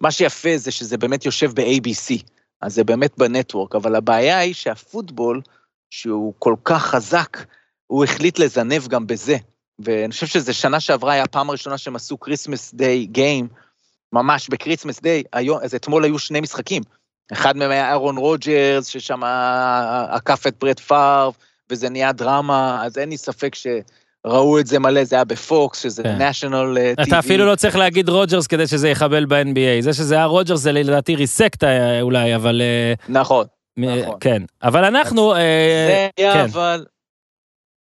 [0.00, 2.22] מה שיפה זה שזה באמת יושב ב-ABC,
[2.60, 5.40] אז זה באמת ב network, אבל הבעיה היא שהפוטבול,
[5.90, 7.36] שהוא כל כך חזק,
[7.90, 9.36] הוא החליט לזנב גם בזה.
[9.78, 13.48] ואני חושב שזה שנה שעברה היה הפעם הראשונה שהם עשו Christmas day game,
[14.12, 15.22] ממש ב Christmas Day,
[15.62, 16.82] אז אתמול היו שני משחקים.
[17.32, 19.20] אחד מהם היה אהרון רוג'רס, ששם
[20.08, 21.34] עקף את ברט פארב,
[21.70, 26.02] וזה נהיה דרמה, אז אין לי ספק שראו את זה מלא, זה היה בפוקס, שזה
[26.02, 26.18] כן.
[26.30, 27.02] national TV.
[27.02, 29.82] אתה אפילו לא צריך להגיד רוג'רס כדי שזה יחבל ב-NBA.
[29.82, 31.64] זה שזה היה רוג'רס זה לדעתי respect
[32.00, 32.62] אולי, אבל...
[32.62, 34.16] אה, נכון, נכון.
[34.20, 35.34] כן, אבל אנחנו...
[35.34, 35.38] אה,
[35.88, 36.40] זה היה כן.
[36.40, 36.84] אבל...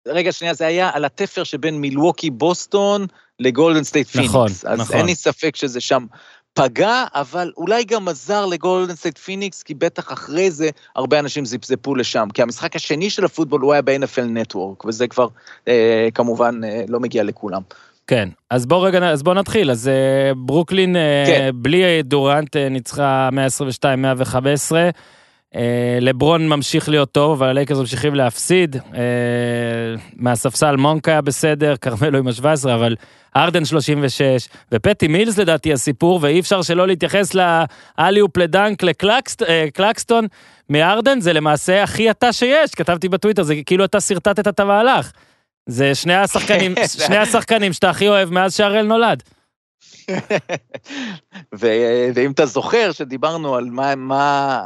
[0.08, 3.06] רגע, שנייה, זה היה על התפר שבין מילווקי בוסטון
[3.40, 4.30] לגולדן סטייט פיניקס.
[4.30, 4.96] נכון, אז נכון.
[4.96, 6.06] אין לי ספק שזה שם
[6.54, 11.94] פגע, אבל אולי גם עזר לגולדן סטייט פיניקס, כי בטח אחרי זה הרבה אנשים זיפזפו
[11.94, 12.28] לשם.
[12.34, 15.28] כי המשחק השני של הפוטבול הוא היה ב-NFL נטוורק, וזה כבר
[15.68, 17.62] אה, כמובן אה, לא מגיע לכולם.
[18.08, 19.70] כן, אז בוא רגע, אז בוא נתחיל.
[19.70, 21.50] אז אה, ברוקלין, אה, כן.
[21.54, 24.72] בלי דורנט, אה, ניצחה 122-115.
[25.54, 28.76] אה, לברון ממשיך להיות טוב, אבל הלייקרס ממשיכים להפסיד.
[28.76, 29.00] אה,
[30.16, 32.96] מהספסל מונק היה בסדר, כרמלו עם ה-17, אבל
[33.36, 40.26] ארדן 36, ופטי מילס לדעתי הסיפור, ואי אפשר שלא להתייחס לאליופ לדנק לקלקסטון
[40.70, 45.12] מארדן, זה למעשה הכי אתה שיש, כתבתי בטוויטר, זה כאילו אתה שרטטת את המהלך.
[45.66, 46.74] זה שני השחקנים,
[47.06, 49.22] שני השחקנים שאתה הכי אוהב מאז שהראל נולד.
[52.14, 54.60] ואם אתה זוכר שדיברנו על מה, מה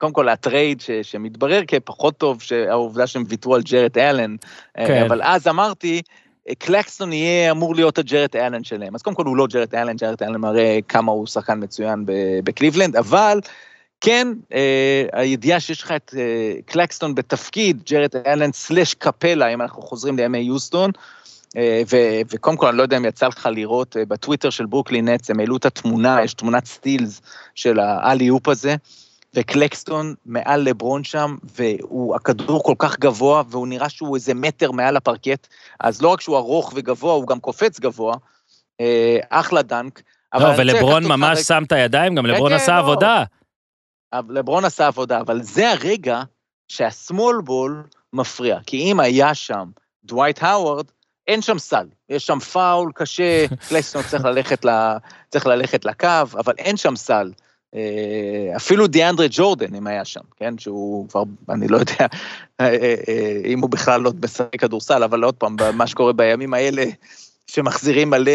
[0.00, 4.36] קודם כל ה trade ש, שמתברר כפחות טוב, שהעובדה שהם ויתרו על ג'רט אלן,
[4.78, 5.02] אה, כן.
[5.02, 6.02] אבל אז אמרתי,
[6.58, 8.94] קלקסטון יהיה אמור להיות הג'רט אלן שלהם.
[8.94, 12.04] אז קודם כל הוא לא ג'רט אלן, ג'רט אלן מראה כמה הוא שחקן מצוין
[12.44, 13.40] בקליבלנד, אבל
[14.00, 19.82] כן, אה, הידיעה שיש לך את אה, קלקסטון בתפקיד, ג'רט אלן slash קפלה, אם אנחנו
[19.82, 20.90] חוזרים לימי יוסטון,
[21.90, 25.40] ו- וקודם כל, אני לא יודע אם יצא לך לראות בטוויטר של ברוקלין נטס, הם
[25.40, 27.20] העלו את התמונה, יש תמונת סטילס
[27.54, 28.74] של ה alley-oop הזה.
[29.34, 35.46] וקלקסטון מעל לברון שם, והכדור כל כך גבוה, והוא נראה שהוא איזה מטר מעל הפרקט,
[35.80, 38.14] אז לא רק שהוא ארוך וגבוה, הוא גם קופץ גבוה,
[38.80, 40.02] אה, אחלה dunk.
[40.34, 41.46] לא, ולברון ממש לך...
[41.46, 42.78] שם את הידיים, גם לברון כן, עשה לא.
[42.78, 43.24] עבודה.
[44.28, 46.22] לברון עשה עבודה, אבל זה הרגע
[46.68, 49.70] שה small ball מפריע, כי אם היה שם
[50.04, 50.86] דווייט האוורד,
[51.26, 54.70] אין שם סל, יש שם פאול קשה, קלקסטון צריך ללכת, ל...
[55.28, 57.32] צריך ללכת לקו, אבל אין שם סל.
[57.74, 60.58] אה, אפילו דיאנדרה ג'ורדן, אם היה שם, כן?
[60.58, 62.06] שהוא כבר, אני לא יודע
[62.60, 62.66] אה,
[63.08, 66.84] אה, אם הוא בכלל לא משחק כדורסל, אבל עוד פעם, מה שקורה בימים האלה,
[67.46, 68.32] שמחזירים מלא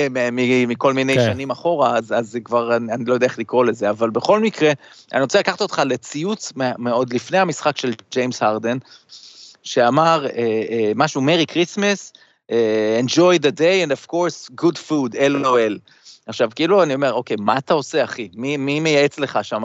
[0.68, 1.26] מכל מיני כן.
[1.26, 4.40] שנים אחורה, אז, אז זה כבר, אני, אני לא יודע איך לקרוא לזה, אבל בכל
[4.40, 4.72] מקרה,
[5.14, 8.78] אני רוצה לקחת אותך לציוץ מאוד לפני המשחק של ג'יימס הרדן,
[9.64, 10.28] שאמר
[10.96, 12.14] משהו, Merry Christmas,
[13.02, 15.80] enjoy the day and of course good food, LOL.
[16.28, 18.30] עכשיו, כאילו, אני אומר, אוקיי, מה אתה עושה, אחי?
[18.34, 19.64] מי, מי מייעץ לך שם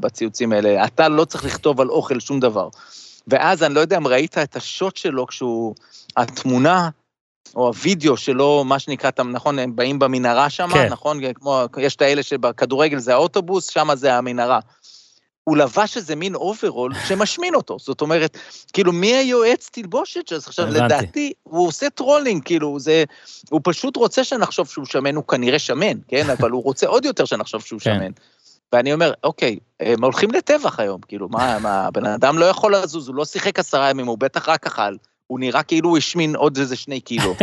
[0.00, 0.84] בציוצים האלה?
[0.84, 2.68] אתה לא צריך לכתוב על אוכל שום דבר.
[3.28, 5.74] ואז אני לא יודע אם ראית את ה shot שלו כשהוא,
[6.16, 6.88] התמונה,
[7.56, 10.88] או הווידאו שלו, מה שנקרא, נכון, הם באים במנהרה שם, כן.
[10.88, 11.32] נכון?
[11.34, 14.60] כמו, יש את האלה שבכדורגל זה האוטובוס, שם זה המנהרה.
[15.44, 17.78] הוא לבש איזה מין אוברול שמשמין אותו.
[17.78, 18.38] זאת אומרת,
[18.72, 20.38] כאילו, מי היועץ תלבושת שלו?
[20.38, 23.04] עכשיו, לדעתי, הוא עושה trolling, כאילו, זה...
[23.50, 26.30] הוא פשוט רוצה שנחשוב שהוא שמן, הוא כנראה שמן, כן?
[26.30, 27.94] אבל הוא רוצה עוד יותר שנחשוב שהוא כן.
[27.94, 28.10] שמן.
[28.72, 33.08] ואני אומר, אוקיי, הם הולכים לטבח היום, כאילו, מה, מה, הבן אדם לא יכול לזוז,
[33.08, 36.58] הוא לא שיחק עשרה ימים, הוא בטח רק אכל, הוא נראה כאילו הוא השמין עוד
[36.58, 37.34] איזה שני קילו.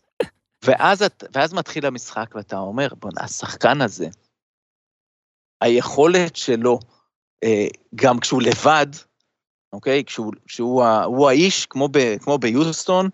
[0.64, 4.08] ואז, ואז מתחיל המשחק, ואתה אומר, בוא'נה, השחקן הזה,
[5.60, 6.78] היכולת שלו
[7.94, 8.86] גם כשהוא לבד,
[9.72, 10.04] אוקיי?
[10.04, 13.08] כשהוא, כשהוא הוא האיש, כמו, ב, כמו ביוסטון,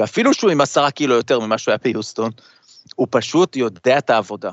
[0.00, 2.30] ואפילו שהוא עם עשרה קילו יותר ממה שהוא היה ביוסטון,
[2.96, 4.50] הוא פשוט יודע את העבודה.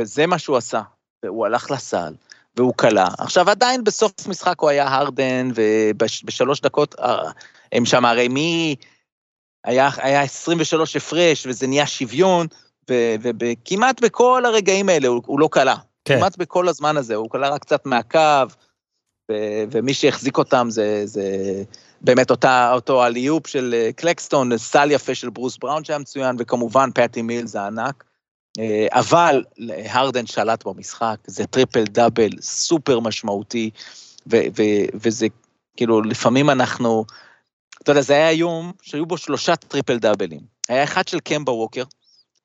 [0.00, 0.82] וזה מה שהוא עשה.
[1.22, 2.14] והוא הלך לסל,
[2.56, 3.08] והוא קלע.
[3.18, 7.30] עכשיו, עדיין בסוף המשחק הוא היה הרדן, ובשלוש דקות אה,
[7.72, 8.76] הם שם, הרי מי...
[9.64, 12.46] היה, היה 23 הפרש, וזה נהיה שוויון,
[13.40, 15.74] וכמעט בכל הרגעים האלה הוא, הוא לא קלע.
[16.08, 16.18] כן.
[16.18, 18.44] כמעט בכל הזמן הזה, הוא קלע רק קצת מהקו,
[19.30, 21.22] ו- ומי שהחזיק אותם זה, זה
[22.00, 26.90] באמת אותה, אותו alley-oop של אה, קלקסטון, סל יפה של ברוס בראון שהיה מצוין, וכמובן
[26.94, 28.04] פטי מילס הענק.
[28.58, 29.44] אה, אבל
[29.84, 33.70] הרדן שלט במשחק, זה triple double סופר משמעותי,
[34.32, 35.26] ו- ו- וזה
[35.76, 37.04] כאילו, לפעמים אנחנו,
[37.82, 40.40] אתה יודע, זה היה יום שהיו בו שלושה triple דאבלים.
[40.68, 41.84] היה אחד של קמבה ווקר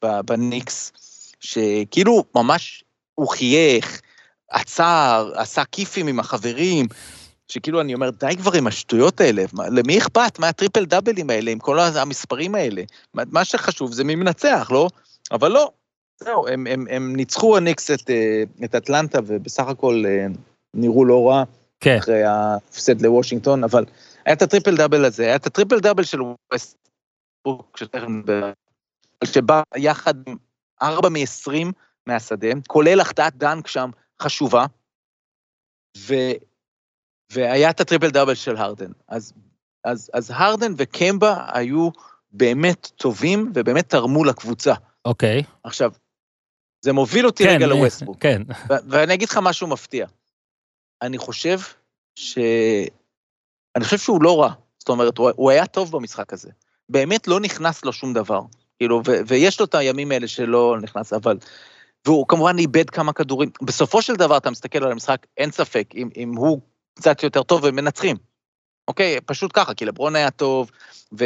[0.03, 0.91] בניקס,
[1.39, 2.83] שכאילו ממש
[3.15, 4.01] הוא חייך,
[4.49, 6.85] עצר, עשה כיפים עם החברים,
[7.47, 10.39] שכאילו אני אומר, די כבר עם השטויות האלה, מה, למי אכפת?
[10.39, 12.83] מה ה triple דאבלים האלה, עם כל המספרים האלה?
[13.13, 14.87] מה, מה שחשוב זה מי מנצח, לא?
[15.31, 15.71] אבל לא,
[16.19, 20.25] זהו, הם, הם, הם ניצחו הניקס את, אה, את אטלנטה, ובסך הכל אה,
[20.73, 21.43] נראו לא רע.
[21.79, 21.97] כן.
[21.97, 23.85] אחרי ההפסד לוושינגטון, אבל
[24.25, 28.51] היה את ה triple double הזה, היה את ה triple double של ווסטברוק, שתכף נדבר,
[29.23, 30.35] שבא יחד עם
[30.81, 31.71] 4 מ-20
[32.07, 33.89] מהשדה, כולל החטאת dunk שם
[34.21, 34.65] חשובה,
[35.97, 36.13] ו,
[37.31, 38.91] והיה את ה triple double של הרדן.
[39.07, 39.33] אז,
[39.83, 41.89] אז, אז הרדן וקמבה היו
[42.31, 44.73] באמת טובים ובאמת תרמו לקבוצה.
[45.05, 45.43] אוקיי.
[45.63, 45.91] עכשיו,
[46.81, 48.17] זה מוביל אותי כן, רגע אה, לווסטברוק.
[48.19, 48.41] כן.
[48.69, 50.07] ו- ואני אגיד לך משהו מפתיע.
[51.01, 51.59] אני חושב
[52.19, 52.37] ש...
[53.75, 54.53] אני חושב שהוא לא רע.
[54.79, 56.49] זאת אומרת, הוא, הוא היה טוב במשחק הזה.
[56.89, 58.41] באמת לא נכנס לו שום דבר.
[58.77, 61.37] כאילו, ו- ויש לו את הימים האלה שלא נכנס, אבל...
[62.05, 63.49] והוא כמובן איבד כמה כדורים.
[63.61, 66.59] בסופו של דבר, אתה מסתכל על המשחק, אין ספק, אם, אם הוא
[66.95, 68.17] קצת יותר טוב, הם מנצחים.
[68.87, 69.21] אוקיי?
[69.25, 70.71] פשוט ככה, כי לברון היה טוב,
[71.19, 71.25] ו...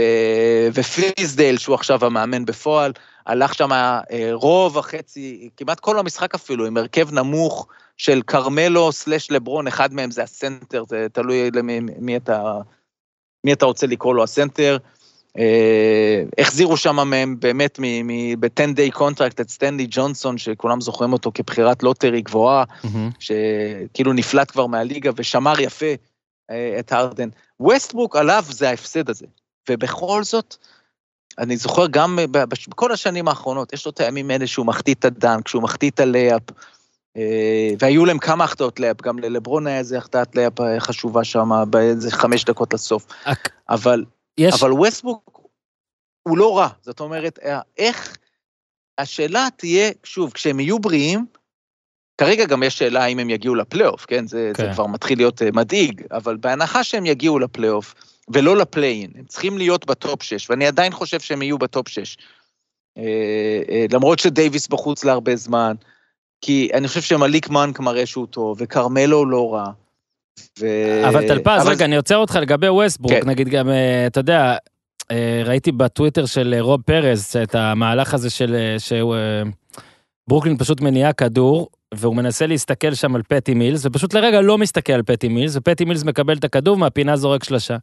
[0.73, 2.91] ופיזדל, שהוא עכשיו המאמן בפועל,
[3.25, 9.31] הלך שם אה, רוב החצי, כמעט כל המשחק אפילו, עם הרכב נמוך של כרמלו סלש
[9.31, 12.59] לברון, אחד מהם זה הסנטר, זה תלוי למי מי אתה,
[13.45, 14.77] מי אתה רוצה לקרוא לו הסנטר.
[15.37, 17.79] אה, החזירו שם מהם באמת
[18.39, 23.09] ב-10 day contract את סטנלי ג'ונסון, שכולם זוכרים אותו כבחירת lottery גבוהה, מהמם.
[23.19, 25.93] שכאילו נפלט כבר מהליגה ושמר יפה
[26.51, 27.29] אה, את הרדן.
[27.59, 29.25] ווסטברוק עליו זה ההפסד הזה,
[29.69, 30.55] ובכל זאת,
[31.39, 35.05] אני זוכר גם בש- בכל השנים האחרונות, יש לו את הימים האלה שהוא מחטיא את
[35.05, 36.41] ה dunk, שהוא מחטיא את ה layup,
[37.17, 41.49] אה, והיו להם כמה החטאות layup, גם ללברון היה איזה החטאת layup אה, חשובה שם,
[41.69, 43.05] באיזה חמש דקות לסוף.
[43.69, 44.03] אבל,
[44.37, 44.53] יש...
[44.53, 45.41] אבל ווסטברוק
[46.27, 47.39] הוא לא רע, זאת אומרת,
[47.77, 48.17] איך,
[48.97, 51.25] השאלה תהיה, שוב, כשהם יהיו בריאים,
[52.17, 54.27] כרגע גם יש שאלה האם הם יגיעו לפלייאוף, כן?
[54.27, 54.63] זה, כן.
[54.63, 54.69] כן.
[54.69, 57.93] זה כבר מתחיל להיות אה, מדאיג, אבל בהנחה שהם יגיעו לפלייאוף,
[58.33, 61.65] ולא ל play-in, הם צריכים להיות ב top 6, ואני עדיין חושב שהם יהיו ב
[61.65, 62.17] top 6.
[62.97, 63.03] אה,
[63.69, 65.75] אה, למרות שדייוויס בחוץ להרבה זמן,
[66.41, 69.71] כי אני חושב שמליק מונק מראה שהוא טוב, וכרמלו לא רע.
[70.59, 70.65] ו...
[71.09, 73.29] אבל טלפז, אבל רגע, אני עוצר אותך לגבי ווסטברוק, כן.
[73.29, 74.55] נגיד גם, אה, אתה יודע,
[75.11, 79.15] אה, ראיתי בטוויטר של אה, רוב פרז את המהלך הזה של שהוא,
[80.29, 84.93] ברוקלין פשוט מניעה כדור, והוא מנסה להסתכל שם על פטי מילס, ופשוט לרגע לא מסתכל
[84.93, 87.77] על פטי מילס, ופטי מילס מקבל את הכדור, מהפינה זורק שלושה.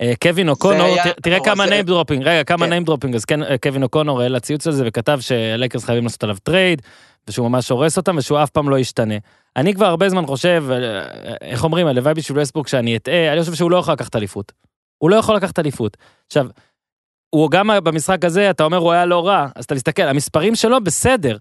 [0.00, 2.72] אה, קווין אוקונור, תראה כמה name dropping, רגע, כמה כן.
[2.72, 6.24] name dropping, אז כן, אה, קווין אוקונור העלה ציוץ על זה וכתב שהלייקרס חייבים לעשות
[6.24, 6.82] עליו טרייד,
[7.28, 9.14] ושהוא ממש הורס אותם, ושהוא אף פעם לא ישתנה.
[9.56, 11.04] אני כבר הרבה זמן חושב, אה,
[11.40, 14.52] איך אומרים, הלוואי בשביל ווסטברוק שאני אטעה, אני חושב שהוא לא יכול לקחת אליפות.
[14.98, 15.96] הוא לא יכול לקחת אליפות.
[16.26, 16.46] עכשיו,
[17.30, 20.84] הוא גם במשחק הזה, אתה אומר הוא היה לא רע, אז אתה מסתכל, המספרים שלו
[20.84, 21.36] בסדר.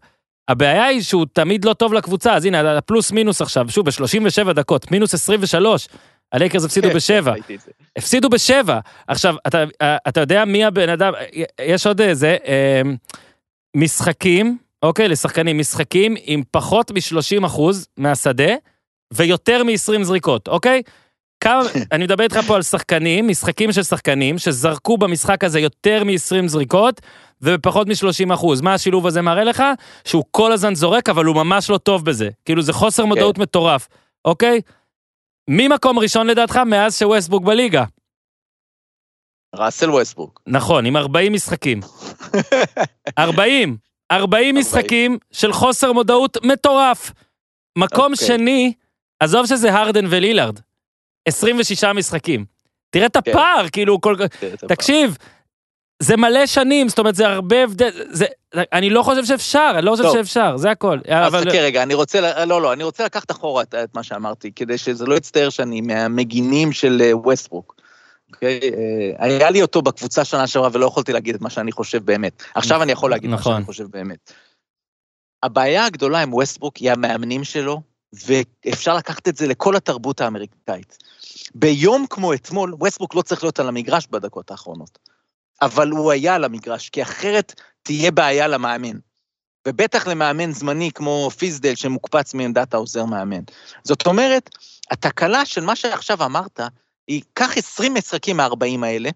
[0.47, 4.91] הבעיה היא שהוא תמיד לא טוב לקבוצה, אז הנה, הפלוס מינוס עכשיו, שוב, ב-37 דקות,
[4.91, 5.87] מינוס 23,
[6.33, 7.33] הלייקרס הפסידו כן, בשבע.
[7.97, 8.79] הפסידו בשבע.
[9.07, 9.63] עכשיו, אתה,
[10.07, 11.13] אתה יודע מי הבן אדם,
[11.61, 12.81] יש עוד איזה, אה,
[13.75, 18.53] משחקים, אוקיי, לשחקנים, משחקים עם פחות מ-30 אחוז מהשדה,
[19.13, 20.81] ויותר מ-20 זריקות, אוקיי?
[21.43, 26.47] כמה, אני מדבר איתך פה על שחקנים, משחקים של שחקנים, שזרקו במשחק הזה יותר מ-20
[26.47, 27.01] זריקות,
[27.41, 28.61] ובפחות מ-30 אחוז.
[28.61, 29.63] מה השילוב הזה מראה לך?
[30.05, 32.29] שהוא כל הזמן זורק, אבל הוא ממש לא טוב בזה.
[32.45, 33.87] כאילו, זה חוסר מודעות מטורף,
[34.25, 34.61] אוקיי?
[35.47, 37.83] מי מקום ראשון לדעתך מאז שווסטבוק בליגה?
[39.55, 40.41] ראסל ווסטברוק.
[40.47, 41.79] נכון, עם 40 משחקים.
[43.19, 43.77] 40.
[44.11, 47.11] 40 משחקים של חוסר מודעות מטורף.
[47.77, 48.27] מקום אוקיי.
[48.27, 48.73] שני,
[49.19, 50.59] עזוב שזה הרדן ולילארד.
[51.27, 52.45] 26 משחקים.
[52.89, 53.31] תראה את כן.
[53.31, 54.15] הפער, כאילו, כל...
[54.67, 55.17] תקשיב,
[55.99, 58.25] זה מלא שנים, זאת אומרת, זה הרבה הבדל, זה...
[58.53, 60.15] אני לא חושב שאפשר, אני לא חושב טוב.
[60.15, 60.99] שאפשר, זה הכל.
[61.07, 61.41] אז אבל...
[61.49, 64.77] חכה רגע, אני רוצה, לא, לא, אני רוצה לקחת אחורה את, את מה שאמרתי, כדי
[64.77, 67.75] שזה לא יצטער שאני מהמגינים של אה, ווסטברוק.
[68.33, 68.59] אוקיי?
[69.19, 72.43] אה, היה לי אותו בקבוצה שנה שעברה ולא יכולתי להגיד את מה שאני חושב באמת.
[72.55, 73.53] עכשיו אני יכול להגיד מה נכון.
[73.53, 74.33] שאני חושב באמת.
[75.43, 77.81] הבעיה הגדולה עם ווסטברוק היא המאמנים שלו,
[78.25, 80.97] ואפשר לקחת את זה לכל התרבות האמריקאית.
[81.55, 84.99] ביום כמו אתמול, ווסטברוק לא צריך להיות על המגרש בדקות האחרונות.
[85.61, 87.53] אבל הוא היה על המגרש, כי אחרת
[87.83, 88.97] תהיה בעיה למאמן.
[89.67, 93.41] ובטח למאמן זמני כמו פיזדל שמוקפץ מעמדת העוזר מאמן.
[93.83, 94.49] זאת אומרת,
[94.91, 96.59] התקלה של מה שעכשיו אמרת,
[97.07, 99.09] היא קח 20 משחקים מה-40 האלה,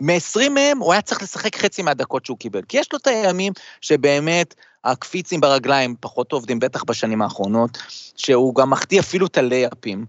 [0.00, 2.62] מ-20 מהם הוא היה צריך לשחק חצי מהדקות שהוא קיבל.
[2.62, 4.54] כי יש לו את הימים שבאמת
[4.84, 7.78] הקפיצים ברגליים פחות עובדים, בטח בשנים האחרונות,
[8.16, 10.06] שהוא גם מחטיא אפילו את הלייפים.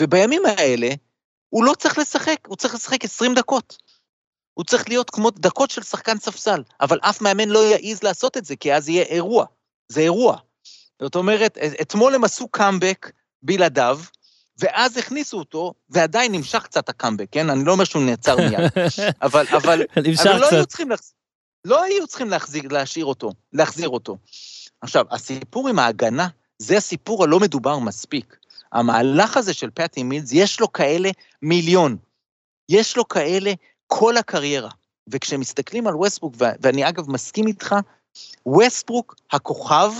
[0.00, 0.88] ובימים האלה,
[1.48, 3.76] הוא לא צריך לשחק, הוא צריך לשחק 20 דקות.
[4.54, 8.44] הוא צריך להיות כמו דקות של שחקן ספסל, אבל אף מאמן לא יעז לעשות את
[8.44, 9.46] זה, כי אז יהיה אירוע.
[9.88, 10.36] זה אירוע.
[11.02, 13.10] זאת אומרת, אתמול הם עשו קאמבק
[13.42, 14.00] בלעדיו,
[14.58, 17.50] ואז הכניסו אותו, ועדיין נמשך קצת הקאמבק, כן?
[17.50, 18.60] אני לא אומר שהוא נעצר מיד.
[19.22, 19.82] אבל, אבל,
[20.22, 21.12] אבל לא היו צריכים, להחזיר,
[21.64, 24.16] לא היו צריכים להחזיר, להשאיר אותו, להחזיר אותו.
[24.80, 26.28] עכשיו, הסיפור עם ההגנה,
[26.58, 28.36] זה הסיפור הלא מדובר מספיק.
[28.72, 31.10] המהלך הזה של פטי מילס, יש לו כאלה
[31.42, 31.96] מיליון.
[32.68, 33.52] יש לו כאלה
[33.86, 34.70] כל הקריירה.
[35.08, 37.74] וכשמסתכלים על ווסטברוק, ואני אגב מסכים איתך,
[38.46, 39.92] ווסטברוק הכוכב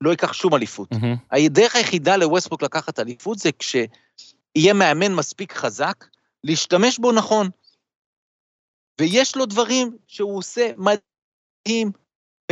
[0.00, 0.92] לא ייקח שום אליפות.
[0.92, 1.36] Mm-hmm.
[1.36, 6.04] הדרך היחידה לווסטברוק לקחת אליפות זה כשיהיה מאמן מספיק חזק,
[6.44, 7.50] להשתמש בו נכון.
[9.00, 11.92] ויש לו דברים שהוא עושה מדהים,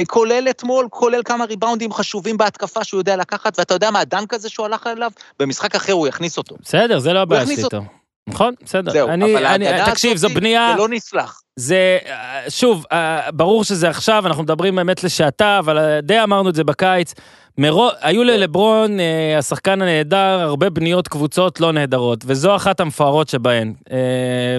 [0.06, 4.48] כולל אתמול, כולל כמה ריבאונדים חשובים בהתקפה שהוא יודע לקחת, ואתה יודע מה הדנק הזה
[4.48, 5.10] שהוא הלך אליו?
[5.38, 6.56] במשחק אחר הוא יכניס אותו.
[6.60, 7.80] בסדר, זה לא הבעיה שלי איתו.
[8.28, 8.92] נכון, בסדר.
[8.92, 10.72] זהו, אני, אבל אני, ההגנה תקשיב, זו הזאת, בנייה...
[10.72, 11.40] זה לא נסלח.
[11.56, 16.48] זה, אה, שוב, אה, ברור שזה עכשיו, אנחנו מדברים באמת לשעתה, אבל אה, די אמרנו
[16.48, 17.14] את זה בקיץ.
[17.58, 18.98] מרו, היו ללברון,
[19.38, 23.74] השחקן הנהדר, הרבה בניות קבוצות לא נהדרות, וזו אחת המפוארות שבהן,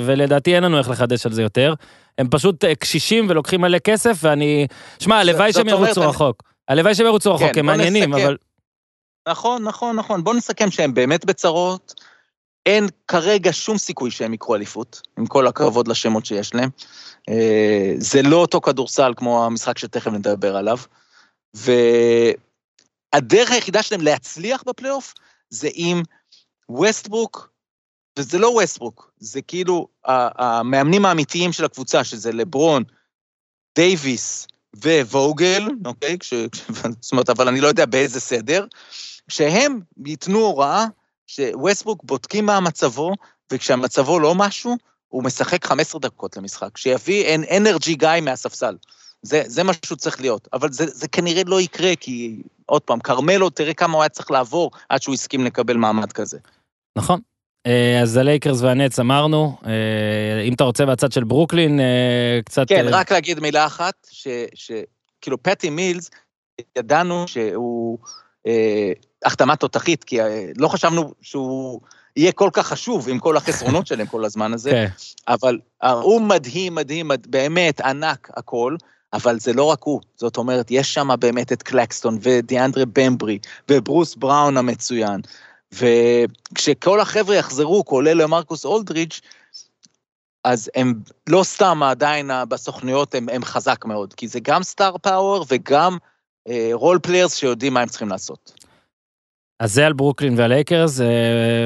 [0.05, 1.73] ולדעתי אין לנו איך לחדש על זה יותר.
[2.17, 4.67] הם פשוט קשישים ולוקחים מלא כסף, ואני...
[4.99, 6.43] שמע, הלוואי שהם ירוצו רחוק.
[6.67, 8.13] הלוואי שהם ירוצו רחוק, כן, הם בוא מעניינים.
[8.13, 8.37] אבל...
[9.29, 10.23] נכון, נכון, נכון.
[10.23, 11.93] בוא נסכם שהם באמת בצרות.
[12.65, 16.69] אין כרגע שום סיכוי שהם יקחו אליפות, עם כל הכבוד לשמות שיש להם.
[17.29, 20.77] אה, זה לא אותו כדורסל כמו המשחק שתכף נדבר עליו.
[21.53, 25.13] והדרך היחידה שלהם להצליח בפלייאוף
[25.49, 26.01] זה אם
[26.69, 27.49] ווסטברוק,
[28.19, 32.83] וזה לא ווסטברוק, זה כאילו המאמנים האמיתיים של הקבוצה, שזה לברון,
[33.75, 34.47] דייוויס
[34.83, 36.19] וווגל, אוקיי?
[36.19, 36.33] כש,
[37.01, 38.65] זאת אומרת, אבל אני לא יודע באיזה סדר,
[39.27, 40.85] שהם ייתנו הוראה
[41.27, 43.13] שווסטברוק בודקים מה מצבו,
[43.53, 44.75] וכשהמצבו לא משהו,
[45.07, 48.75] הוא משחק 15 דקות למשחק, שיביא אין אנרגי גיא מהספסל.
[49.21, 52.99] זה, זה מה שהוא צריך להיות, אבל זה, זה כנראה לא יקרה, כי עוד פעם,
[52.99, 56.37] כרמלו, תראה כמה הוא היה צריך לעבור עד שהוא הסכים לקבל מעמד כזה.
[56.97, 57.19] נכון.
[57.67, 62.67] אה, אז הלייקרס והנץ אמרנו, אה, אם אתה רוצה בצד של ברוקלין, אה, קצת...
[62.67, 64.07] כן, רק להגיד מילה אחת,
[64.55, 66.09] שכאילו פטי מילס,
[66.77, 67.97] ידענו שהוא
[69.25, 71.81] החתמה תותחית, כי אה, לא חשבנו שהוא
[72.15, 74.87] יהיה כל כך חשוב עם כל החסרונות שלהם כל הזמן הזה, כן.
[75.27, 78.75] אבל הוא מדהים, מדהים, מד- באמת ענק הכל.
[79.13, 83.39] אבל זה לא רק הוא, זאת אומרת, יש שם באמת את קלקסטון ודיאנדרה במברי
[83.71, 85.21] וברוס בראון המצוין,
[85.71, 89.21] וכשכל החבר'ה יחזרו, כולל למרקוס אולדריץ',
[90.43, 90.93] אז הם
[91.29, 95.97] לא סתם עדיין בסוכנויות הם, הם חזק מאוד, כי זה גם star power וגם
[96.73, 98.64] role players שיודעים מה הם צריכים לעשות.
[99.59, 101.05] אז זה על ברוקלין והלייקרס, אה,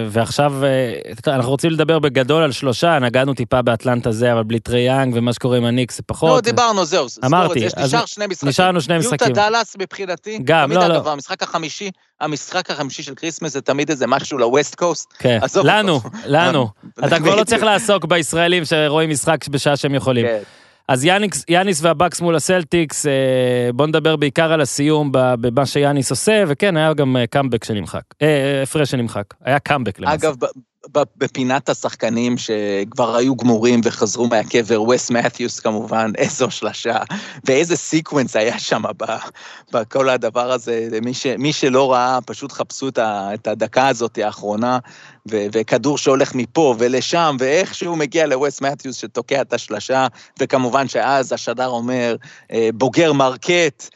[0.09, 4.79] ועכשיו אה, אנחנו רוצים לדבר בגדול על שלושה, נגענו טיפה באטלנטה זה, אבל בלי טרי
[4.79, 6.29] יאנג ומה שקורה עם הניקס זה פחות.
[6.29, 7.07] לא, דיברנו, זהו.
[7.25, 8.49] אמרתי, יש נשאר שני משחקים.
[8.49, 9.27] נשארנו שני משחקים.
[9.27, 10.39] יוטה דאלאס מבחינתי.
[10.43, 11.11] גם, לא, לא.
[11.11, 15.13] המשחק החמישי, המשחק החמישי של כריסמס זה תמיד איזה משהו ל West Coast.
[15.19, 15.99] כן, לנו.
[16.25, 16.67] לנו.
[17.05, 17.43] אתה כבר לא.
[17.43, 20.25] צריך לעסוק בישראלים שרואים משחק בשעה שהם יכולים.
[20.25, 20.39] כן.
[20.89, 23.11] אז יאניס, יאניס והבקס מול הסלטיקס, אה,
[23.73, 28.01] בוא נדבר בעיקר על הסיום במה שיאניס עושה, וכן, היה גם אה, קאמבק שנמחק.
[28.21, 29.23] אה, הפרש שנמחק.
[29.43, 30.27] היה קאמבק למעשה.
[30.27, 30.35] אגב,
[31.17, 36.97] בפינת השחקנים שכבר היו גמורים וחזרו מהקבר, וס מת'יוס כמובן, איזו שלשה,
[37.45, 38.81] ואיזה sequence היה שם
[39.73, 40.87] בכל הדבר הזה.
[41.01, 44.79] מי, ש, מי שלא ראה, פשוט חפשו את, הדקה הזאת האחרונה,
[45.31, 50.07] ו, וכדור שהולך מפה ולשם, ואיכשהו מגיע לווס מת'יוס שתוקע את השלשה,
[50.39, 52.15] וכמובן שאז השדר אומר,
[52.51, 53.89] אה, בוגר מרקט,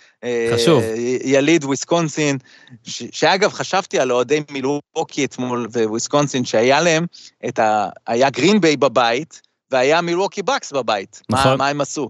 [0.53, 0.84] חשוב.
[1.24, 2.38] יליד וויסקונסין,
[2.84, 7.05] ש- שאגב, חשבתי על אוהדי מילווקי אתמול וויסקונסין, שהיה להם
[7.47, 7.89] את ה...
[8.07, 11.21] היה גרין ביי בבית, והיה מילווקי בקס בבית.
[11.30, 11.51] נכון.
[11.51, 12.07] מה, מה הם עשו?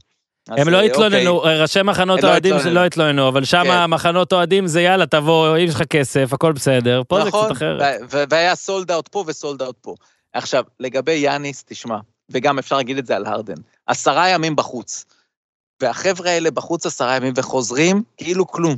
[0.50, 1.62] הם לא אה, התלוננו, אוקיי.
[1.62, 2.72] ראשי מחנות לא אוהדים התלוננו.
[2.80, 3.72] שלא התלוננו, אבל שם כן.
[3.72, 7.52] המחנות אוהדים זה יאללה, תבוא, אם יש לך כסף, הכל בסדר, פה זה נכון, קצת
[7.52, 7.82] אחרת.
[8.12, 9.96] ו- והיה sold out פה ו sold out פה.
[10.34, 11.98] עכשיו, לגבי יאניס, תשמע,
[12.32, 13.54] וגם אפשר להגיד את זה על הרדן,
[13.88, 15.06] עשרה ימים בחוץ,
[15.82, 18.76] והחבר'ה האלה בחוץ עשרה ימים וחוזרים כאילו כלום.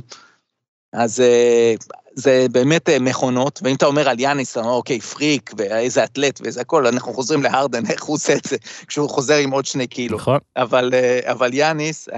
[0.92, 1.74] אז אה,
[2.14, 6.40] זה באמת אה, מכונות, ואם אתה אומר על יאניס, אתה אומר, אוקיי, פריק, ואיזה אתלט
[6.40, 9.86] ואיזה הכל, אנחנו חוזרים להרדן, איך הוא עושה את זה כשהוא חוזר עם עוד שני
[9.86, 10.16] קילו.
[10.18, 10.38] נכון.
[10.56, 12.08] אבל, אה, אבל יאניס,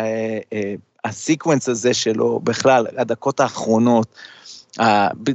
[1.04, 4.14] ה sequence הזה שלו, בכלל, הדקות האחרונות,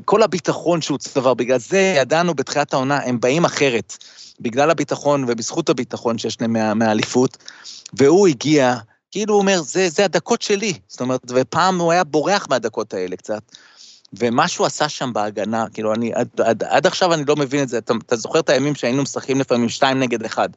[0.05, 3.97] כל הביטחון שהוא צבר, בגלל זה ידענו בתחילת העונה, הם באים אחרת.
[4.39, 7.37] בגלל הביטחון ובזכות הביטחון שיש להם מהאליפות,
[7.93, 8.75] והוא הגיע,
[9.13, 10.73] כאילו הוא אומר, זה, זה הדקות שלי.
[10.87, 13.41] זאת אומרת, ופעם הוא היה בורח מהדקות האלה קצת.
[14.13, 17.69] ומה שהוא עשה שם בהגנה, כאילו, אני, עד, עד, עד עכשיו אני לא מבין את
[17.69, 17.77] זה.
[17.77, 20.49] אתה, אתה זוכר את הימים שהיינו משחקים לפעמים שתיים נגד אחד.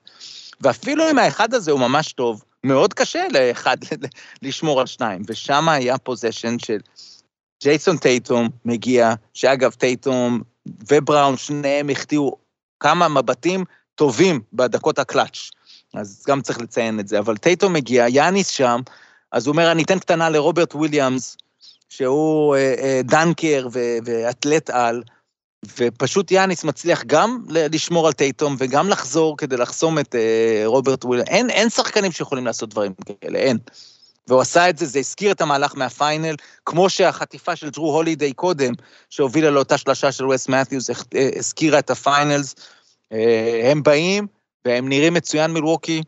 [0.60, 3.76] ואפילו אם האחד הזה הוא ממש טוב, מאוד קשה לאחד
[4.42, 5.22] לשמור על שניים.
[5.28, 6.78] ושם היה פוזיישן של
[7.62, 10.42] ג'ייסון טייטום מגיע, שאגב, טייטום
[10.90, 12.36] ובראון, שניהם החטיאו
[12.80, 15.50] כמה מבטים טובים בדקות הקלאץ'.
[15.96, 17.18] אז גם צריך לציין את זה.
[17.18, 18.80] אבל טייטום מגיע, יאניס שם,
[19.32, 21.36] אז הוא אומר, אני אתן קטנה לרוברט וויליאמס,
[21.88, 25.02] שהוא אה, אה, dunker ו- ואתלט על,
[25.78, 31.30] ופשוט יאניס מצליח גם לשמור על טייטום וגם לחזור כדי לחסום את אה, רוברט וויליאמס.
[31.30, 32.92] אין, אין שחקנים שיכולים לעשות דברים
[33.22, 33.58] כאלה, אין.
[34.28, 36.34] והוא עשה את זה, זה הזכיר את המהלך מה final,
[36.66, 38.72] כמו שהחטיפה של ג'רו הולידיי קודם,
[39.10, 42.54] שהובילה לאותה שלושה של וס מת'יוס, אה, הזכירה את ה finals.
[43.12, 44.26] אה, הם באים,
[44.66, 46.02] והם נראים מצוין מילווקי,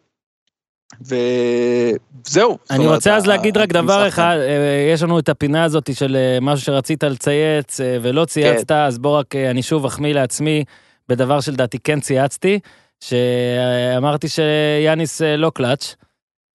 [1.00, 2.58] וזהו.
[2.70, 6.64] אני רוצה אז להגיד רק דבר אחד, אה, יש לנו את הפינה הזאת של משהו
[6.64, 8.74] שרצית לצייץ ולא צייצת, כן.
[8.74, 10.64] אז בוא רק, אני שוב אחמיא לעצמי
[11.08, 12.58] בדבר שלדעתי כן צייצתי,
[13.00, 15.94] שאמרתי שיאניס לא קלאץ'.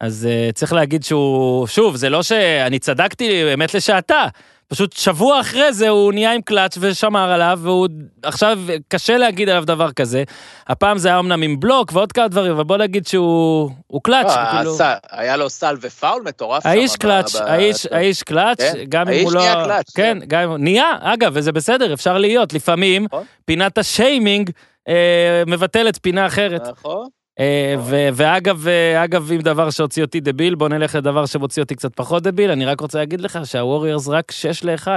[0.04, 4.26] אז uh, צריך להגיד שהוא, שוב, זה לא שאני צדקתי אמת לשעתה,
[4.68, 7.88] פשוט שבוע אחרי זה הוא נהיה עם קלאץ' ושמר עליו, והוא
[8.24, 10.24] עכשיו קשה להגיד עליו דבר כזה.
[10.68, 14.52] הפעם זה היה אמנם עם בלוק ועוד כמה דברים, אבל בוא נגיד שהוא קלאץ', לא,
[14.52, 14.78] כאילו...
[15.12, 16.66] היה לו סל ופאול מטורף.
[16.66, 18.84] האיש קלאץ', האיש, האיש קלאץ', כן?
[18.90, 19.40] גם אם הוא לא...
[19.40, 19.92] האיש נהיה קלאץ'.
[19.96, 20.58] כן, כן, גם אם הוא...
[20.58, 22.54] נהיה, אגב, וזה בסדר, אפשר להיות.
[22.54, 23.24] לפעמים נכון.
[23.46, 24.50] פינת השיימינג
[24.88, 26.68] אה, מבטלת פינה אחרת.
[26.68, 27.08] נכון.
[27.40, 27.76] אה,
[28.14, 32.24] ואגב, אה, אגב, אם דבר שהוציא אותי דביל, בוא נלך לדבר שמוציא אותי קצת פחות
[32.24, 34.88] דביל, אני רק רוצה להגיד לך שהווריורס רק 6 ל-1.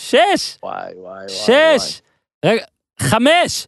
[0.00, 0.16] 6!
[0.62, 2.00] וואי, וואי, 6!
[2.44, 2.64] רגע,
[2.98, 3.66] 5!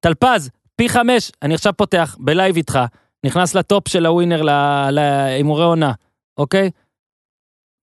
[0.00, 2.78] טלפז, פי 5, אני עכשיו פותח, בלייב איתך,
[3.24, 4.42] נכנס לטופ של הווינר
[4.90, 5.92] להימורי עונה,
[6.36, 6.70] אוקיי?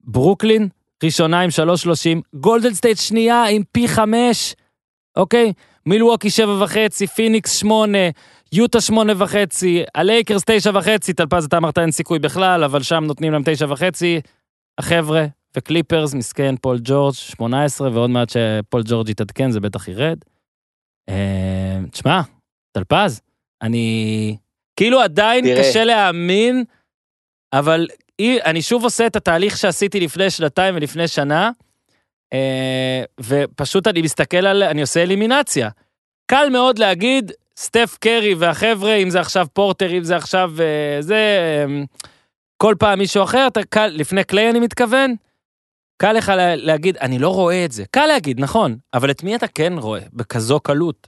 [0.04, 0.68] ברוקלין,
[1.04, 4.56] ראשונה עם 3.30, גולדן סטייט שנייה עם פי 5,
[5.16, 5.54] אוקיי?
[5.86, 7.98] מילווקי 7.5, פיניקס 8,
[8.54, 13.32] יוטה שמונה וחצי, הלייקרס תשע וחצי, טלפז אתה אמרת אין סיכוי בכלל, אבל שם נותנים
[13.32, 14.22] להם תשע וחצי.
[14.78, 15.26] החבר'ה
[15.58, 20.18] וקליפרס, מסכן פול ג'ורג' 18, ועוד מעט שפול ג'ורג' יתעדכן זה בטח ירד.
[21.10, 22.22] אה, תשמע,
[22.72, 23.22] טלפז,
[23.62, 24.38] אני
[24.76, 25.60] כאילו עדיין תראה.
[25.60, 26.64] קשה להאמין,
[27.54, 27.88] אבל
[28.22, 31.52] אני שוב עושה את התהליך שעשיתי לפני שנתיים ולפני שנה,
[32.34, 35.70] אה, ופשוט אני מסתכל על, אני עושה אלימינציה.
[36.32, 41.16] קל מאוד להגיד, סטף קרי והחבר'ה, אם זה עכשיו פורטר, אם זה עכשיו אה, זה,
[41.16, 41.84] אה,
[42.58, 45.16] כל פעם מישהו אחר, אתה קל, לפני קליי אני מתכוון,
[45.98, 47.84] קל לך לה, להגיד, אני לא רואה את זה.
[47.92, 51.08] קל להגיד, נכון, אבל את מי אתה כן רואה בכזו קלות?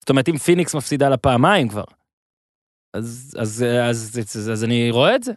[0.00, 1.84] זאת אומרת, אם פיניקס מפסידה לה פעמיים כבר,
[2.94, 5.32] אז, אז, אז, אז, אז, אז אני רואה את זה,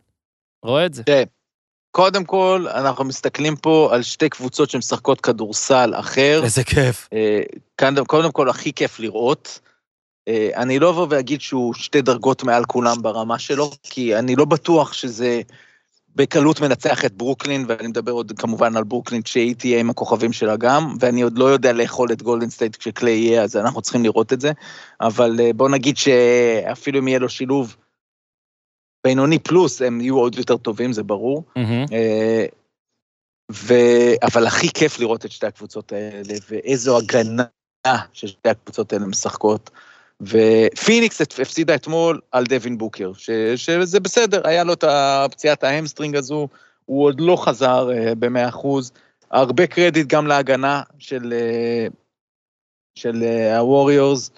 [0.66, 1.04] רואה את זה.
[1.04, 1.24] כן.
[1.92, 6.42] קודם כל, אנחנו מסתכלים פה על שתי קבוצות שמשחקות כדורסל אחר.
[6.44, 7.10] איזה כיף.
[7.14, 7.42] אה,
[8.08, 9.60] קודם כל, הכי כיף לראות.
[10.28, 14.46] אה, אני לא אבוא ואגיד שהוא שתי דרגות מעל כולם ברמה שלו, כי אני לא
[14.46, 15.42] בטוח שזה
[16.16, 20.56] בקלות מנצח את ברוקלין, ואני מדבר עוד כמובן על ברוקלין כשהיא תהיה עם הכוכבים שלה
[20.56, 24.34] גם, ואני עוד לא יודע לאכול את גולדן סטייט כשקליי יהיה, אז אנחנו צריכים לראות
[24.34, 24.52] את זה.
[25.02, 27.76] אבל אה, בוא נגיד שאפילו אם יהיה לו שילוב
[29.04, 31.44] בינוני פלוס, הם יהיו עוד יותר טובים, זה ברור.
[31.58, 31.94] Mm-hmm.
[33.52, 33.74] ו...
[34.24, 37.44] אבל הכי כיף לראות את שתי הקבוצות האלה, ואיזו הגנה
[38.14, 39.70] ששתי הקבוצות האלה משחקות.
[40.22, 46.48] ופיניקס הפסידה אתמול על דווין בוקר, ש, שזה בסדר, היה לו את הפציעת ההמסטרינג הזו,
[46.86, 48.92] הוא עוד לא חזר במאה אחוז.
[49.32, 51.94] הרבה קרדיט גם להגנה של, uh,
[52.96, 54.32] של uh, הווריורס.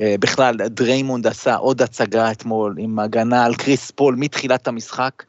[0.00, 5.24] בכלל, דריימונד עשה עוד הצגה אתמול עם הגנה על קריס פול מתחילת המשחק,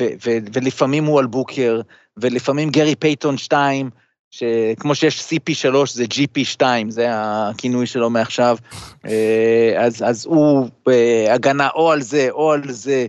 [0.00, 1.80] ו- ו- ולפעמים הוא על בוקר,
[2.16, 3.90] ולפעמים גרי פייטון 2,
[4.32, 8.56] שכמו שיש CP3 זה GP2, זה הכינוי שלו מעכשיו,
[9.06, 13.06] אה, אז, אז הוא בהגנה או על זה או על זה,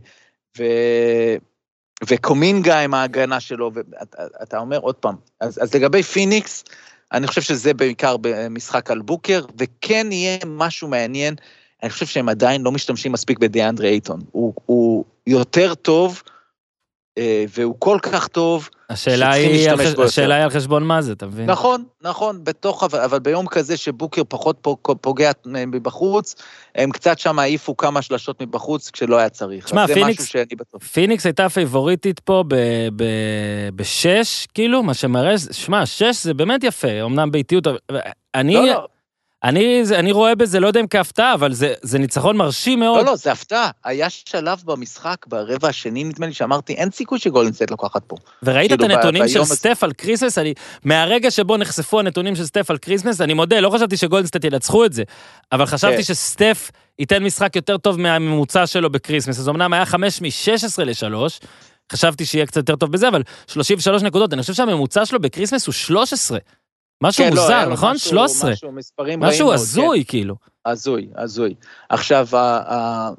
[0.57, 0.63] ו,
[2.07, 6.63] וקומינגה עם ההגנה שלו, ואתה אומר עוד פעם, אז, אז לגבי פיניקס,
[7.11, 11.35] אני חושב שזה בעיקר במשחק על בוקר, וכן יהיה משהו מעניין,
[11.83, 16.32] אני חושב שהם עדיין לא משתמשים מספיק בדיאנדרי אייטון, הוא, הוא יותר טוב אה,
[17.49, 18.69] והוא כל כך טוב.
[18.89, 19.79] השאלה היא, על.
[20.05, 21.45] השאלה היא על חשבון מה זה, אתה מבין?
[21.45, 26.35] נכון, נכון, בתוך, אבל, ביום כזה שבוקר פחות פוג- פוגע מבחוץ,
[26.75, 29.65] הם קצת שם העיפו כמה שלשות מבחוץ כשלא היה צריך.
[29.65, 30.35] תשמע, זה פיניקס-.
[30.93, 32.55] פיניקס הייתה פייבוריטית פה ב-
[32.95, 37.67] ב- בשש, כאילו, מה שמראה, שמע, שש זה באמת יפה, אמנם באיטיות,
[38.35, 38.87] אני, לא, לא,
[39.43, 42.99] אני, אני רואה בזה, לא יודע אם כהפתעה, אבל זה, זה ניצחון מרשים מאוד.
[42.99, 43.69] לא, לא, זה הפתעה.
[43.83, 48.15] היה שלב במשחק, ברבע השני, נדמה לי, שאמרתי, אין סיכוי שגולדן סטייט לוקחת פה.
[48.43, 52.45] וראית את כאילו, ב- הנתונים של סטף על קריסמס, אני, מהרגע שבו נחשפו הנתונים של
[52.45, 55.03] סטף על קריסמס, אני מודה, לא חשבתי שגולדן סטייט ינצחו את זה,
[55.51, 56.03] אבל חשבתי כן.
[56.03, 61.45] שסטף ייתן משחק יותר טוב מהממוצע שלו בקריסמס, אז אמנם היה 5 מ-16 ל-3,
[61.91, 65.73] חשבתי שיהיה קצת יותר טוב בזה, אבל 33 נקודות, אני חושב שהממוצע שלו בקריסמס הוא
[65.73, 66.37] 13.
[67.03, 67.91] משהו כן, לא, מוזר, לו נכון?
[67.95, 68.51] משהו- 13.
[68.51, 70.35] משהו, מספרים משהו הזוי, כאילו.
[70.39, 70.71] כן.
[70.71, 71.53] הזוי, הזוי.
[71.89, 72.37] עכשיו, ה-
[72.73, 73.11] ה-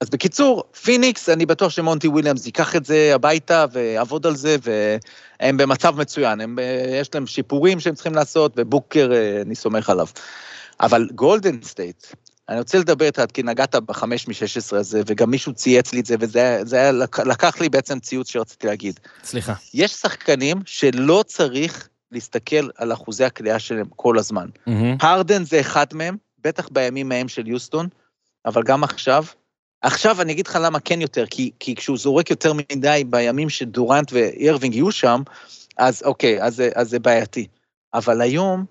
[0.00, 5.56] אז בקיצור, פיניקס, אני בטוח שמונטי וויליאמס ייקח את זה הביתה ויעבוד על זה, והם
[5.56, 10.06] במצב מצוין, הם, אה, יש להם שיפורים שהם צריכים לעשות, ובוקר, אה, אני סומך עליו.
[10.80, 12.06] אבל גולדן סטייט,
[12.48, 16.14] אני רוצה לדבר איתך, כי נגעת בחמש מ-16 הזה, וגם מישהו צייץ לי את זה,
[16.20, 19.00] וזה זה היה, לק- לקח לי בעצם ציוץ שרציתי להגיד.
[19.24, 19.54] סליחה.
[19.74, 24.48] יש שחקנים שלא צריך להסתכל על אחוזי הקליעה שלהם כל הזמן.
[24.66, 24.96] מהמם.
[25.00, 27.88] הרדן זה אחד מהם, בטח בימים ההם של יוסטון,
[28.46, 29.24] אבל גם עכשיו.
[29.82, 34.12] עכשיו אני אגיד לך למה כן יותר, כי, כי כשהוא זורק יותר מדי בימים שדורנט
[34.12, 35.22] ואירווינג יהיו שם,
[35.78, 37.46] אז אוקיי, אז, אז זה בעייתי.
[37.94, 38.64] אבל היום,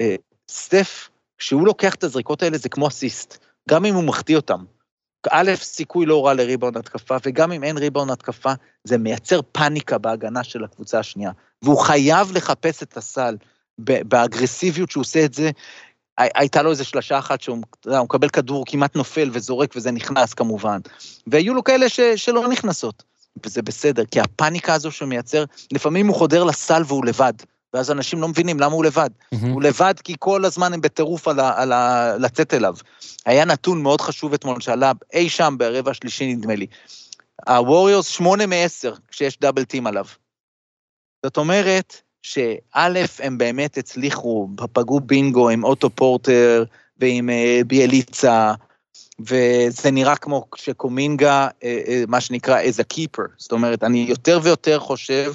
[0.00, 0.16] אה,
[0.50, 1.08] סטף,
[1.38, 4.64] כשהוא לוקח את הזריקות האלה זה כמו אסיסט, גם אם הוא מחטיא אותם.
[5.30, 8.52] א', סיכוי לא רע לריבאונד התקפה, וגם אם אין ריבאונד התקפה,
[8.84, 11.30] זה מייצר פאניקה בהגנה של הקבוצה השנייה.
[11.62, 13.36] והוא חייב לחפש את הסל
[13.78, 15.50] באגרסיביות שהוא עושה את זה.
[16.18, 17.58] הי- הייתה לו איזה שלושה אחת שהוא
[18.04, 20.78] מקבל כדור, כמעט נופל וזורק וזה נכנס כמובן.
[21.26, 23.02] והיו לו כאלה ש, שלא נכנסות.
[23.46, 27.32] וזה בסדר, כי הפאניקה הזו שהוא מייצר, לפעמים הוא חודר לסל והוא לבד.
[27.74, 29.10] ואז אנשים לא מבינים למה הוא לבד.
[29.32, 29.52] מהמם.
[29.52, 32.74] הוא לבד כי כל הזמן הם בטירוף על, ה, על ה, לצאת אליו.
[33.26, 36.66] היה נתון מאוד חשוב אתמול שעלה אי שם ברבע השלישי נדמה לי.
[37.48, 40.04] הווריורס שמונה מעשר כשיש דאבל טים עליו.
[41.26, 46.64] זאת אומרת שא', הם באמת הצליחו, פגעו בינגו עם אוטו פורטר
[46.98, 48.52] ועם אה, ביאליצה,
[49.20, 53.28] וזה נראה כמו שקומינגה, אה, אה, מה שנקרא is a keeper.
[53.36, 55.32] זאת אומרת, אני יותר ויותר חושב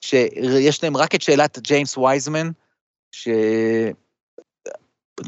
[0.00, 2.50] שיש להם רק את שאלת ג'יימס וייזמן,
[3.12, 3.28] ש...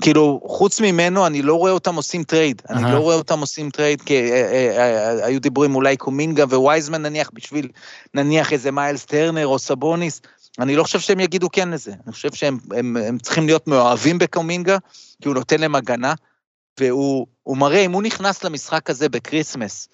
[0.00, 2.62] כאילו, חוץ ממנו, אני לא רואה אותם עושים טרייד.
[2.70, 2.94] אני אהה.
[2.94, 7.30] לא רואה אותם עושים טרייד, כי אה, אה, אה, היו דיבורים אולי קומינגה ווייזמן נניח,
[7.34, 7.68] בשביל
[8.14, 10.20] נניח איזה מיילס טרנר או סבוניס.
[10.58, 11.92] אני לא חושב שהם יגידו כן לזה.
[12.04, 14.78] אני חושב שהם הם, הם צריכים להיות מאוהבים בקומינגה,
[15.22, 16.14] כי הוא נותן להם הגנה,
[16.80, 19.88] והוא הוא מראה, אם הוא נכנס למשחק הזה בקריסמס,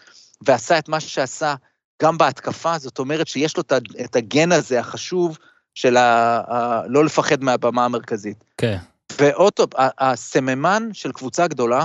[0.47, 1.55] ועשה את מה שעשה
[2.03, 3.63] גם בהתקפה, זאת אומרת שיש לו
[4.05, 5.39] את הגן הזה החשוב
[5.75, 8.45] של ה, ה, לא לפחד מהבמה המרכזית.
[8.57, 8.79] כן.
[9.19, 11.85] ואוטו, הסממן של קבוצה גדולה,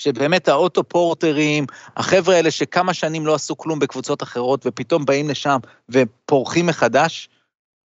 [0.00, 5.58] שבאמת האוטו פורטרים, החבר'ה האלה שכמה שנים לא עשו כלום בקבוצות אחרות, ופתאום באים לשם
[5.88, 7.28] ופורחים מחדש,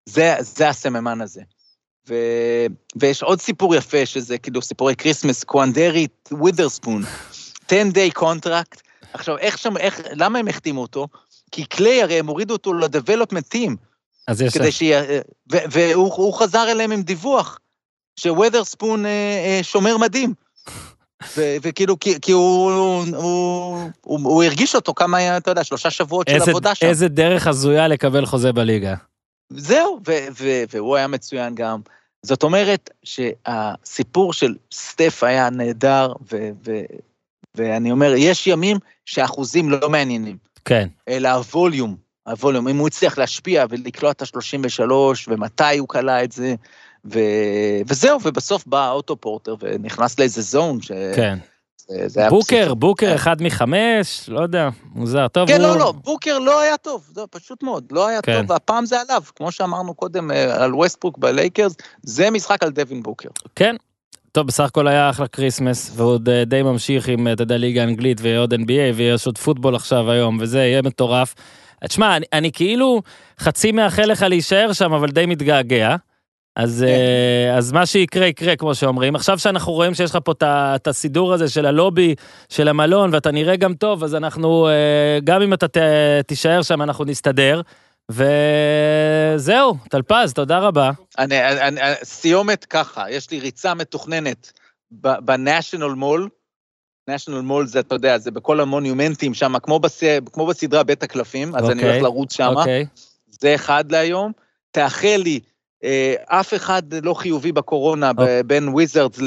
[0.07, 1.43] זה, זה הסממן הזה.
[2.09, 2.15] ו,
[2.97, 7.03] ויש עוד סיפור יפה, שזה כאילו סיפורי כריסמס, קואנדרי ווית'רספון,
[7.67, 8.92] 10 day contract.
[9.13, 11.09] עכשיו, איך שם, איך, למה הם החתימו אותו?
[11.53, 13.77] כי קליי, הרי הם הורידו אותו ל-development team,
[14.29, 14.55] אז יש...
[14.55, 15.21] כדי שיהיה,
[15.53, 17.59] ו- והוא הוא חזר אליהם עם דיווח,
[18.21, 20.35] שווית'רספון אה, אה, שומר מדהים.
[21.37, 25.91] ו- וכאילו, כי, כי הוא, הוא, הוא, הוא, הוא הרגיש אותו כמה, אתה יודע, שלושה
[25.91, 26.87] שבועות של איזה, עבודה שם.
[26.87, 28.95] איזה דרך הזויה לקבל חוזה בליגה.
[29.51, 31.81] זהו, ו- ו- והוא היה מצוין גם.
[32.23, 36.85] זאת אומרת שהסיפור של סטף היה נהדר, ו- ו-
[37.55, 40.89] ואני אומר, יש ימים שהאחוזים לא מעניינים, כן.
[41.09, 41.97] אלא הווליום,
[42.27, 44.93] הווליום, אם הוא הצליח להשפיע ולקלוע את ה-33,
[45.29, 46.55] ומתי הוא קלע את זה,
[47.05, 50.93] ו- וזהו, ובסוף בא אוטו פורטר ונכנס לאיזה zone, ש...
[51.17, 51.39] כן.
[51.89, 52.75] זה, זה בוקר, פסיכי.
[52.75, 53.15] בוקר כן.
[53.15, 55.29] אחד מחמש, לא יודע, מוזר.
[55.29, 55.69] טוב, כן, הוא...
[55.69, 58.41] לא, לא, בוקר לא היה טוב, זה פשוט מאוד, לא היה כן.
[58.41, 63.03] טוב, והפעם זה עליו, כמו שאמרנו קודם אה, על ווסטברוק בלייקרס, זה משחק על דווין
[63.03, 63.29] בוקר.
[63.57, 63.77] כן.
[64.33, 67.83] טוב, בסך הכל היה אחלה כריסמס, ועוד אה, די ממשיך עם, אה, אתה יודע, ליגה
[67.83, 71.35] אנגלית ועוד NBA, ויש עוד פוטבול עכשיו היום, וזה יהיה מטורף.
[71.89, 73.03] תשמע, אני, אני כאילו
[73.41, 75.97] חצי מאחל לך להישאר שם, אבל די מתגעגע.
[76.57, 79.15] אז, אה, אז מה שיקרה יקרה, כמו שאומרים.
[79.15, 82.15] עכשיו שאנחנו רואים שיש לך פה את הסידור הזה של הלובי,
[82.49, 85.77] של המלון, ואתה נראה גם טוב, אז אנחנו, אה, גם אם אתה ת,
[86.27, 87.61] תישאר שם, אנחנו נסתדר.
[88.11, 90.91] וזהו, טלפז, תודה רבה.
[91.19, 94.53] אני, אני, אני, סיומת ככה, יש לי ריצה מתוכננת
[94.91, 96.29] בנשיונל מול,
[97.11, 100.03] national mall זה, אתה יודע, זה בכל המונומנטים שם, כמו, בס...
[100.33, 101.73] כמו בסדרה בית הקלפים, אז okay.
[101.73, 102.53] אני הולך אוקיי, לרוץ שם.
[102.57, 102.87] אוקיי.
[103.41, 104.33] זה אחד להיום.
[104.71, 105.41] תאחל לי,
[105.85, 108.43] אה, אף אחד לא חיובי בקורונה ב- אוקיי.
[108.43, 109.19] בין וויזרדס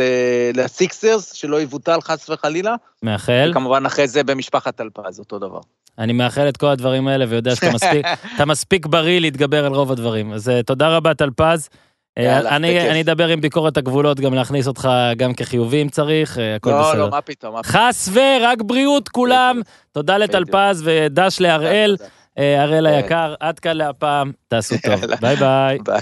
[0.53, 2.75] לסיקסרס, שלא יבוטל חס וחלילה.
[3.03, 3.47] מאחל.
[3.51, 5.59] וכמובן אחרי זה במשפחת טלפז, אותו דבר.
[5.99, 9.91] אני מאחל את כל הדברים האלה ויודע שאתה מספיק, אתה מספיק בריא להתגבר על רוב
[9.91, 10.33] הדברים.
[10.33, 11.69] אז אה, תודה רבה טלפז.
[12.17, 12.89] אה, יאללה, אני.
[12.91, 16.89] אני אדבר עם ביקורת הגבולות, גם להכניס אותך גם כחיובי אם צריך, אה, הכל לא,
[16.89, 16.99] בסדר.
[17.05, 17.81] לא, מה פתאום, מה פתאום.
[17.81, 19.61] חס ורק בריאות כולם.
[19.91, 21.97] תודה לטלפז ודש להראל,
[22.37, 22.93] הראל כן.
[22.93, 25.01] היקר, עד כאן להפעם, תעשו טוב.
[25.21, 25.77] ביי ביי.
[25.85, 26.01] ביי.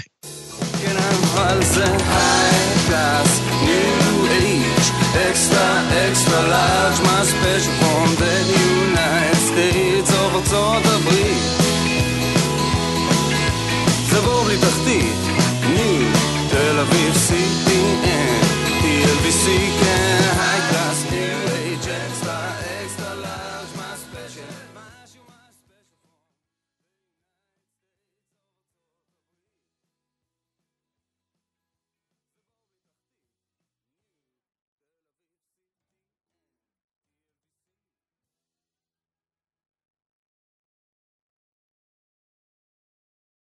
[5.34, 5.66] extra,
[6.06, 7.74] extra large, my special
[10.74, 11.42] ארצות הברית.
[14.10, 15.20] זה בור תחתית,
[15.74, 16.08] ניו
[16.50, 17.63] תל אביב סי.